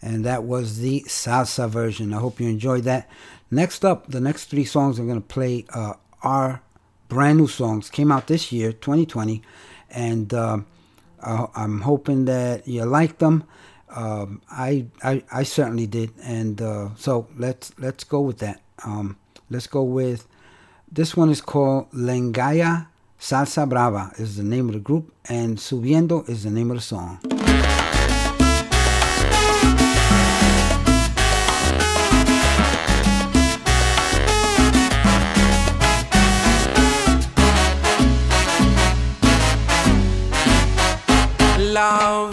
and 0.00 0.24
that 0.24 0.44
was 0.44 0.78
the 0.78 1.02
salsa 1.08 1.68
version. 1.68 2.14
I 2.14 2.18
hope 2.18 2.38
you 2.38 2.48
enjoyed 2.48 2.84
that. 2.84 3.10
Next 3.50 3.84
up, 3.84 4.06
the 4.06 4.20
next 4.20 4.44
three 4.44 4.64
songs 4.64 4.98
I'm 5.00 5.08
going 5.08 5.20
to 5.20 5.26
play 5.26 5.64
uh, 5.74 5.94
are 6.22 6.62
brand 7.08 7.38
new 7.38 7.48
songs. 7.48 7.90
Came 7.90 8.12
out 8.12 8.28
this 8.28 8.52
year, 8.52 8.72
2020, 8.72 9.42
and 9.90 10.32
uh, 10.32 10.58
I'm 11.20 11.80
hoping 11.80 12.26
that 12.26 12.68
you 12.68 12.84
like 12.84 13.18
them. 13.18 13.42
Um, 13.88 14.40
I, 14.52 14.86
I 15.02 15.24
I 15.32 15.42
certainly 15.42 15.88
did, 15.88 16.12
and 16.22 16.62
uh, 16.62 16.90
so 16.94 17.26
let's 17.36 17.72
let's 17.76 18.04
go 18.04 18.20
with 18.20 18.38
that. 18.38 18.62
Um, 18.84 19.16
let's 19.50 19.66
go 19.66 19.82
with 19.82 20.28
this 20.90 21.16
one 21.16 21.28
is 21.28 21.40
called 21.40 21.90
Lengaïa 21.90 22.86
Salsa 23.22 23.68
Brava 23.68 24.10
is 24.18 24.36
the 24.36 24.42
name 24.42 24.66
of 24.68 24.74
the 24.74 24.80
group, 24.80 25.14
and 25.28 25.56
Subiendo 25.56 26.28
is 26.28 26.42
the 26.42 26.50
name 26.50 26.72
of 26.72 26.78
the 26.78 26.82
song. 26.82 27.20
La 41.72 42.28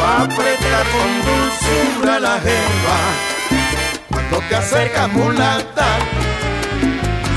pa' 0.00 0.22
apretar 0.22 0.84
con 0.94 1.10
dulzura 1.26 2.18
la 2.20 2.40
jeva. 2.40 2.98
Cuando 4.10 4.38
te 4.48 4.56
acercas 4.56 5.08
mulata, 5.12 5.88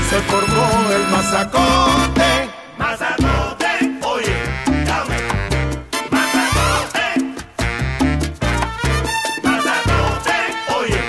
se 0.08 0.18
formó 0.30 0.66
el 0.96 1.04
mazacote. 1.14 2.30
Mazacote, 2.78 3.72
oye, 4.14 4.36
dame. 4.90 5.18
Mazacote. 6.16 7.06
Mazacote, 9.46 10.38
oye, 10.78 11.02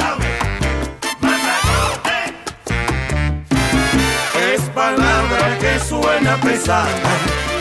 dame. 0.00 0.32
Mazacote. 1.26 2.18
Es 4.52 4.62
palabra 4.80 5.58
que 5.60 5.72
suena 5.80 6.36
pesada, 6.36 7.12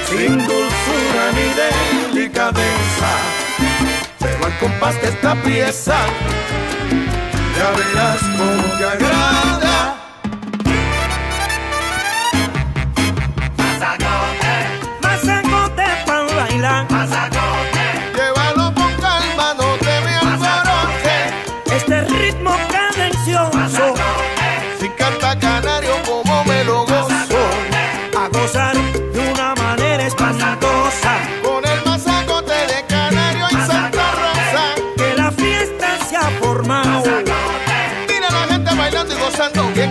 sin 0.09 0.37
dulzura 0.37 1.23
ni 1.37 1.47
Pero 4.19 4.45
al 4.45 4.57
compás 4.59 4.99
de 5.01 5.09
esta 5.09 5.35
pieza, 5.43 5.95
ya 7.55 7.71
verás 7.71 8.19
cómo 8.37 8.77
te 8.77 8.85
agrada. 8.85 9.18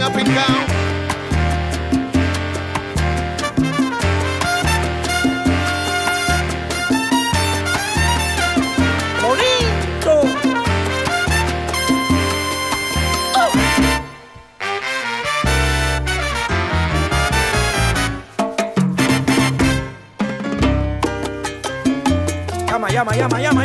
up 0.08 0.16
and 0.16 0.28
¡Oh! 13.40 13.52
llama, 22.90 23.14
llama, 23.16 23.40
llama. 23.40 23.57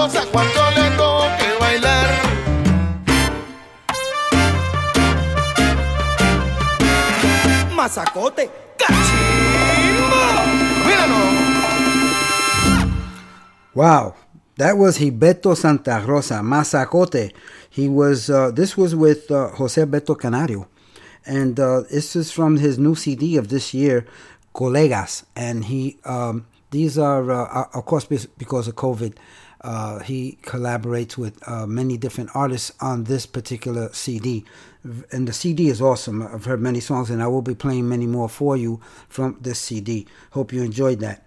Gente 0.00 0.18
goza 0.18 0.24
cuando 0.32 0.60
le 0.74 0.96
toque 0.96 1.58
bailar. 1.60 2.08
Mazacote. 7.74 8.50
¡Cachimbo! 8.78 10.16
Wow, 13.74 14.14
that 14.56 14.76
was 14.76 14.98
Gilberto 14.98 15.56
Santa 15.56 16.00
Rosa, 16.00 16.40
Mazacote. 16.42 17.32
He 17.70 17.88
was. 17.88 18.30
Uh, 18.30 18.50
this 18.50 18.76
was 18.76 18.94
with 18.94 19.30
uh, 19.30 19.48
Jose 19.50 19.84
Beto 19.84 20.18
Canario, 20.18 20.68
and 21.26 21.58
uh, 21.60 21.82
this 21.90 22.16
is 22.16 22.32
from 22.32 22.56
his 22.56 22.78
new 22.78 22.94
CD 22.94 23.36
of 23.36 23.48
this 23.48 23.72
year, 23.74 24.06
Colegas. 24.54 25.24
And 25.36 25.64
he, 25.64 25.98
um, 26.04 26.46
these 26.70 26.98
are, 26.98 27.30
uh, 27.30 27.68
of 27.72 27.84
course, 27.86 28.04
because 28.04 28.68
of 28.68 28.74
COVID, 28.76 29.14
uh, 29.62 29.98
he 29.98 30.38
collaborates 30.42 31.16
with 31.16 31.46
uh, 31.48 31.66
many 31.66 31.96
different 31.96 32.30
artists 32.34 32.72
on 32.80 33.04
this 33.04 33.26
particular 33.26 33.92
CD. 33.92 34.44
And 35.12 35.28
the 35.28 35.32
CD 35.32 35.68
is 35.68 35.82
awesome. 35.82 36.22
I've 36.22 36.46
heard 36.46 36.60
many 36.60 36.80
songs, 36.80 37.10
and 37.10 37.22
I 37.22 37.26
will 37.26 37.42
be 37.42 37.54
playing 37.54 37.88
many 37.88 38.06
more 38.06 38.28
for 38.28 38.56
you 38.56 38.80
from 39.08 39.36
this 39.40 39.58
CD. 39.58 40.06
Hope 40.30 40.52
you 40.52 40.62
enjoyed 40.62 41.00
that. 41.00 41.26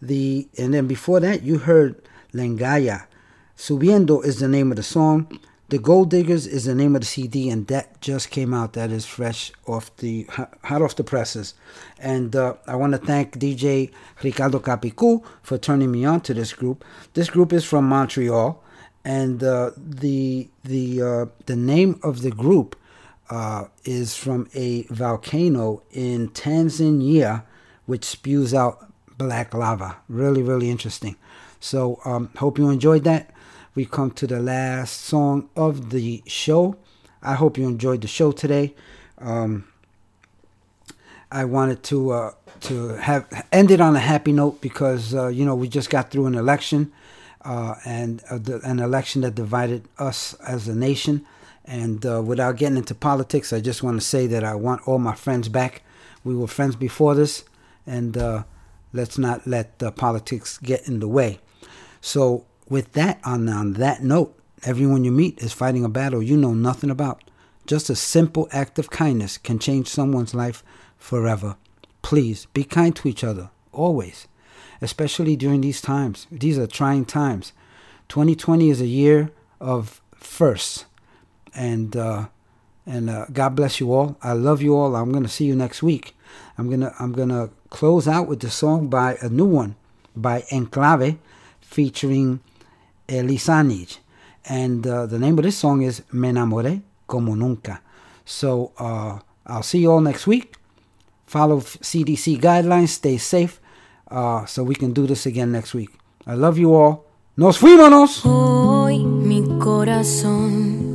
The 0.00 0.48
and 0.58 0.74
then 0.74 0.88
before 0.88 1.20
that 1.20 1.42
you 1.42 1.58
heard 1.58 2.02
Lengaïa. 2.34 3.06
Subiendo 3.56 4.24
is 4.24 4.40
the 4.40 4.48
name 4.48 4.72
of 4.72 4.76
the 4.76 4.82
song. 4.82 5.38
The 5.72 5.78
Gold 5.78 6.10
Diggers 6.10 6.46
is 6.46 6.66
the 6.66 6.74
name 6.74 6.94
of 6.94 7.00
the 7.00 7.06
CD, 7.06 7.48
and 7.48 7.66
that 7.68 7.98
just 8.02 8.28
came 8.28 8.52
out. 8.52 8.74
That 8.74 8.90
is 8.90 9.06
fresh 9.06 9.50
off 9.66 9.96
the 9.96 10.24
hot 10.64 10.82
off 10.82 10.96
the 10.96 11.02
presses. 11.02 11.54
And 11.98 12.36
uh, 12.36 12.56
I 12.66 12.76
want 12.76 12.92
to 12.92 12.98
thank 12.98 13.38
DJ 13.38 13.90
Ricardo 14.22 14.58
Capicu 14.58 15.24
for 15.42 15.56
turning 15.56 15.90
me 15.90 16.04
on 16.04 16.20
to 16.28 16.34
this 16.34 16.52
group. 16.52 16.84
This 17.14 17.30
group 17.30 17.54
is 17.54 17.64
from 17.64 17.86
Montreal, 17.86 18.62
and 19.02 19.42
uh, 19.42 19.70
the 19.78 20.50
the 20.62 21.00
uh, 21.00 21.26
the 21.46 21.56
name 21.56 21.98
of 22.02 22.20
the 22.20 22.32
group 22.32 22.76
uh, 23.30 23.64
is 23.86 24.14
from 24.14 24.50
a 24.52 24.82
volcano 24.90 25.84
in 25.90 26.28
Tanzania, 26.32 27.44
which 27.86 28.04
spews 28.04 28.52
out 28.52 28.92
black 29.16 29.54
lava. 29.54 29.96
Really, 30.06 30.42
really 30.42 30.68
interesting. 30.68 31.16
So, 31.60 31.98
um, 32.04 32.28
hope 32.36 32.58
you 32.58 32.68
enjoyed 32.68 33.04
that. 33.04 33.32
We 33.74 33.86
come 33.86 34.10
to 34.12 34.26
the 34.26 34.40
last 34.40 35.00
song 35.00 35.48
of 35.56 35.90
the 35.90 36.22
show. 36.26 36.76
I 37.22 37.34
hope 37.34 37.56
you 37.56 37.66
enjoyed 37.66 38.02
the 38.02 38.08
show 38.08 38.32
today. 38.32 38.74
Um, 39.18 39.66
I 41.30 41.46
wanted 41.46 41.82
to 41.84 42.10
uh, 42.10 42.32
to 42.62 42.88
have 42.88 43.26
end 43.50 43.70
it 43.70 43.80
on 43.80 43.96
a 43.96 44.00
happy 44.00 44.32
note 44.32 44.60
because 44.60 45.14
uh, 45.14 45.28
you 45.28 45.46
know 45.46 45.54
we 45.54 45.68
just 45.68 45.88
got 45.88 46.10
through 46.10 46.26
an 46.26 46.34
election 46.34 46.92
uh, 47.44 47.76
and 47.84 48.22
uh, 48.28 48.38
the, 48.38 48.60
an 48.60 48.78
election 48.78 49.22
that 49.22 49.34
divided 49.34 49.88
us 49.98 50.34
as 50.46 50.68
a 50.68 50.74
nation. 50.74 51.24
And 51.64 52.04
uh, 52.04 52.20
without 52.22 52.56
getting 52.56 52.76
into 52.76 52.94
politics, 52.94 53.52
I 53.52 53.60
just 53.60 53.82
want 53.82 54.00
to 54.00 54.06
say 54.06 54.26
that 54.26 54.44
I 54.44 54.54
want 54.54 54.86
all 54.86 54.98
my 54.98 55.14
friends 55.14 55.48
back. 55.48 55.82
We 56.24 56.34
were 56.34 56.48
friends 56.48 56.76
before 56.76 57.14
this, 57.14 57.44
and 57.86 58.16
uh, 58.16 58.42
let's 58.92 59.16
not 59.16 59.46
let 59.46 59.82
uh, 59.82 59.92
politics 59.92 60.58
get 60.58 60.86
in 60.88 61.00
the 61.00 61.08
way. 61.08 61.38
So, 62.00 62.44
with 62.68 62.92
that, 62.92 63.20
on, 63.24 63.48
on 63.48 63.74
that 63.74 64.02
note, 64.02 64.38
everyone 64.64 65.04
you 65.04 65.12
meet 65.12 65.42
is 65.42 65.52
fighting 65.52 65.84
a 65.84 65.88
battle 65.88 66.22
you 66.22 66.36
know 66.36 66.54
nothing 66.54 66.90
about. 66.90 67.22
Just 67.66 67.90
a 67.90 67.96
simple 67.96 68.48
act 68.52 68.78
of 68.78 68.90
kindness 68.90 69.38
can 69.38 69.58
change 69.58 69.88
someone's 69.88 70.34
life 70.34 70.64
forever. 70.98 71.56
Please 72.02 72.46
be 72.46 72.64
kind 72.64 72.94
to 72.96 73.08
each 73.08 73.22
other, 73.22 73.50
always, 73.72 74.26
especially 74.80 75.36
during 75.36 75.60
these 75.60 75.80
times. 75.80 76.26
These 76.30 76.58
are 76.58 76.66
trying 76.66 77.04
times. 77.04 77.52
2020 78.08 78.70
is 78.70 78.80
a 78.80 78.86
year 78.86 79.30
of 79.60 80.02
firsts, 80.14 80.86
and 81.54 81.96
uh, 81.96 82.26
and 82.84 83.08
uh, 83.08 83.26
God 83.32 83.50
bless 83.54 83.78
you 83.78 83.92
all. 83.92 84.16
I 84.22 84.32
love 84.32 84.60
you 84.60 84.76
all. 84.76 84.96
I'm 84.96 85.12
gonna 85.12 85.28
see 85.28 85.44
you 85.44 85.54
next 85.54 85.82
week. 85.82 86.16
I'm 86.58 86.68
gonna 86.68 86.92
I'm 86.98 87.12
gonna 87.12 87.50
close 87.70 88.08
out 88.08 88.26
with 88.26 88.40
the 88.40 88.50
song 88.50 88.88
by 88.88 89.16
a 89.22 89.28
new 89.28 89.46
one 89.46 89.76
by 90.16 90.42
N'Klabe, 90.50 91.18
featuring 91.60 92.40
Elisanij, 93.08 93.98
and 94.44 94.86
uh, 94.86 95.06
the 95.06 95.18
name 95.18 95.38
of 95.38 95.44
this 95.44 95.56
song 95.56 95.82
is 95.82 96.02
Me 96.12 96.30
enamoré 96.30 96.82
como 97.06 97.34
nunca. 97.34 97.82
So 98.24 98.72
uh, 98.78 99.18
I'll 99.46 99.62
see 99.62 99.80
you 99.80 99.92
all 99.92 100.00
next 100.00 100.26
week. 100.26 100.56
Follow 101.26 101.60
CDC 101.60 102.40
guidelines. 102.40 102.88
Stay 102.88 103.18
safe, 103.18 103.60
uh, 104.10 104.44
so 104.46 104.62
we 104.62 104.74
can 104.74 104.92
do 104.92 105.06
this 105.06 105.26
again 105.26 105.52
next 105.52 105.74
week. 105.74 105.90
I 106.26 106.34
love 106.34 106.58
you 106.58 106.74
all. 106.74 107.04
Nos 107.36 107.58
fuimos. 107.58 108.22
Hoy 108.24 109.04
mi 109.04 109.42
corazón 109.58 110.92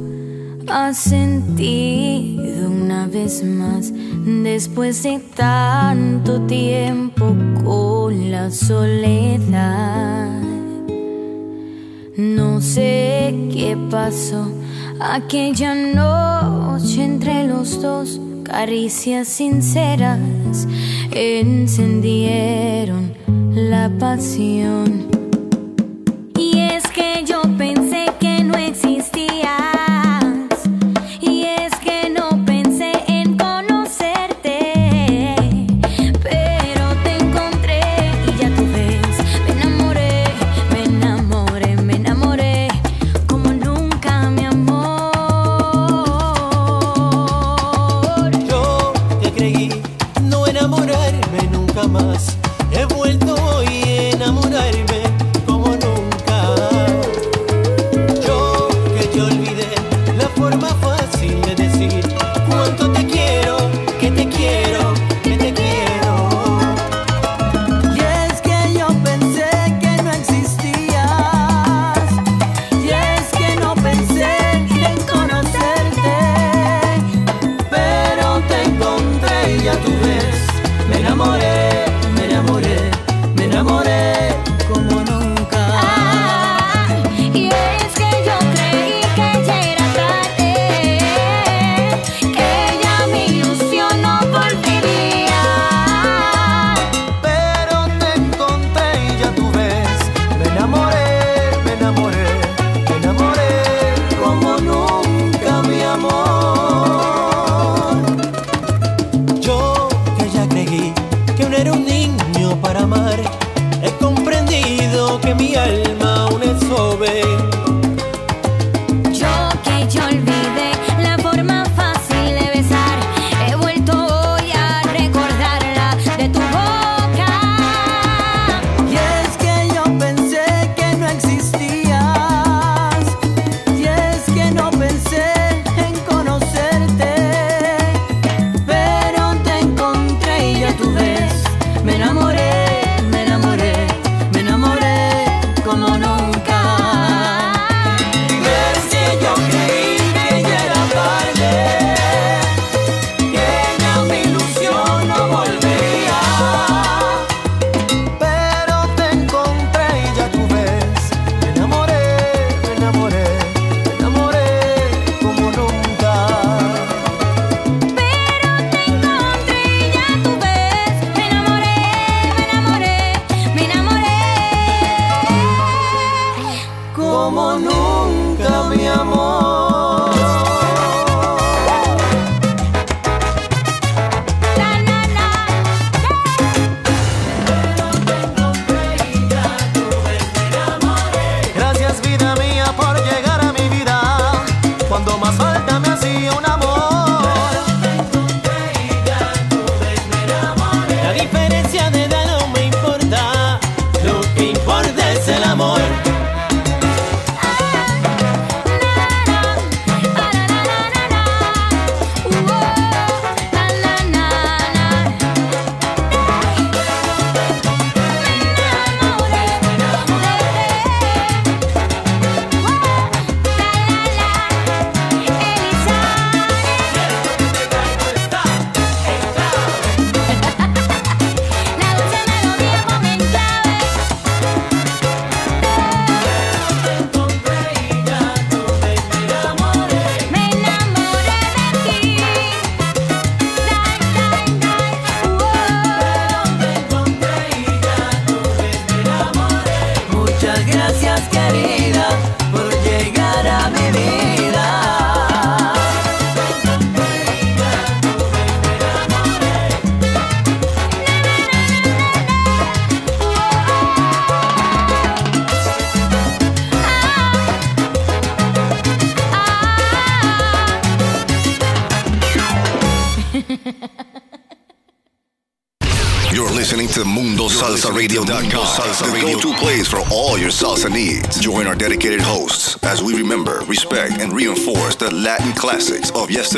ha 0.70 0.94
sentido 0.94 2.70
una 2.70 3.08
vez 3.08 3.44
más, 3.44 3.92
después 4.26 5.04
de 5.04 5.20
tanto 5.36 6.42
tiempo 6.42 7.36
con 7.64 8.32
la 8.32 8.52
soledad. 8.52 10.57
No 12.18 12.62
sé 12.62 13.36
qué 13.54 13.78
pasó 13.92 14.52
aquella 15.00 15.76
noche 15.76 17.04
entre 17.04 17.44
los 17.44 17.80
dos, 17.80 18.20
caricias 18.44 19.28
sinceras 19.28 20.18
encendieron 21.12 23.14
la 23.54 23.92
pasión. 24.00 25.10
Y 26.40 26.58
es 26.58 26.88
que 26.88 27.24
yo 27.24 27.44
pensé 27.56 28.08
que 28.20 28.44
no 28.44 28.58
existías. 28.58 28.97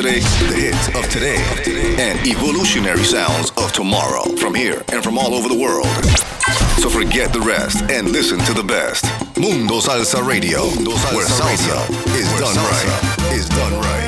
Yesterday, 0.01 0.47
the 0.47 0.61
hits 0.61 0.87
of 0.89 1.09
today, 1.09 1.95
and 1.99 2.19
evolutionary 2.27 3.03
sounds 3.03 3.51
of 3.57 3.71
tomorrow 3.73 4.23
from 4.37 4.55
here 4.55 4.81
and 4.91 5.03
from 5.03 5.17
all 5.17 5.33
over 5.33 5.49
the 5.49 5.57
world. 5.57 5.87
So 6.79 6.89
forget 6.89 7.33
the 7.33 7.41
rest 7.41 7.83
and 7.89 8.11
listen 8.11 8.39
to 8.39 8.53
the 8.53 8.63
best. 8.63 9.05
Mundo 9.37 9.79
Salsa 9.79 10.25
Radio, 10.25 10.67
where 11.13 11.27
salsa 11.27 11.89
is 12.15 12.29
done 12.39 12.55
right. 12.55 13.33
Is 13.33 13.49
done 13.49 13.73
right. 13.81 13.98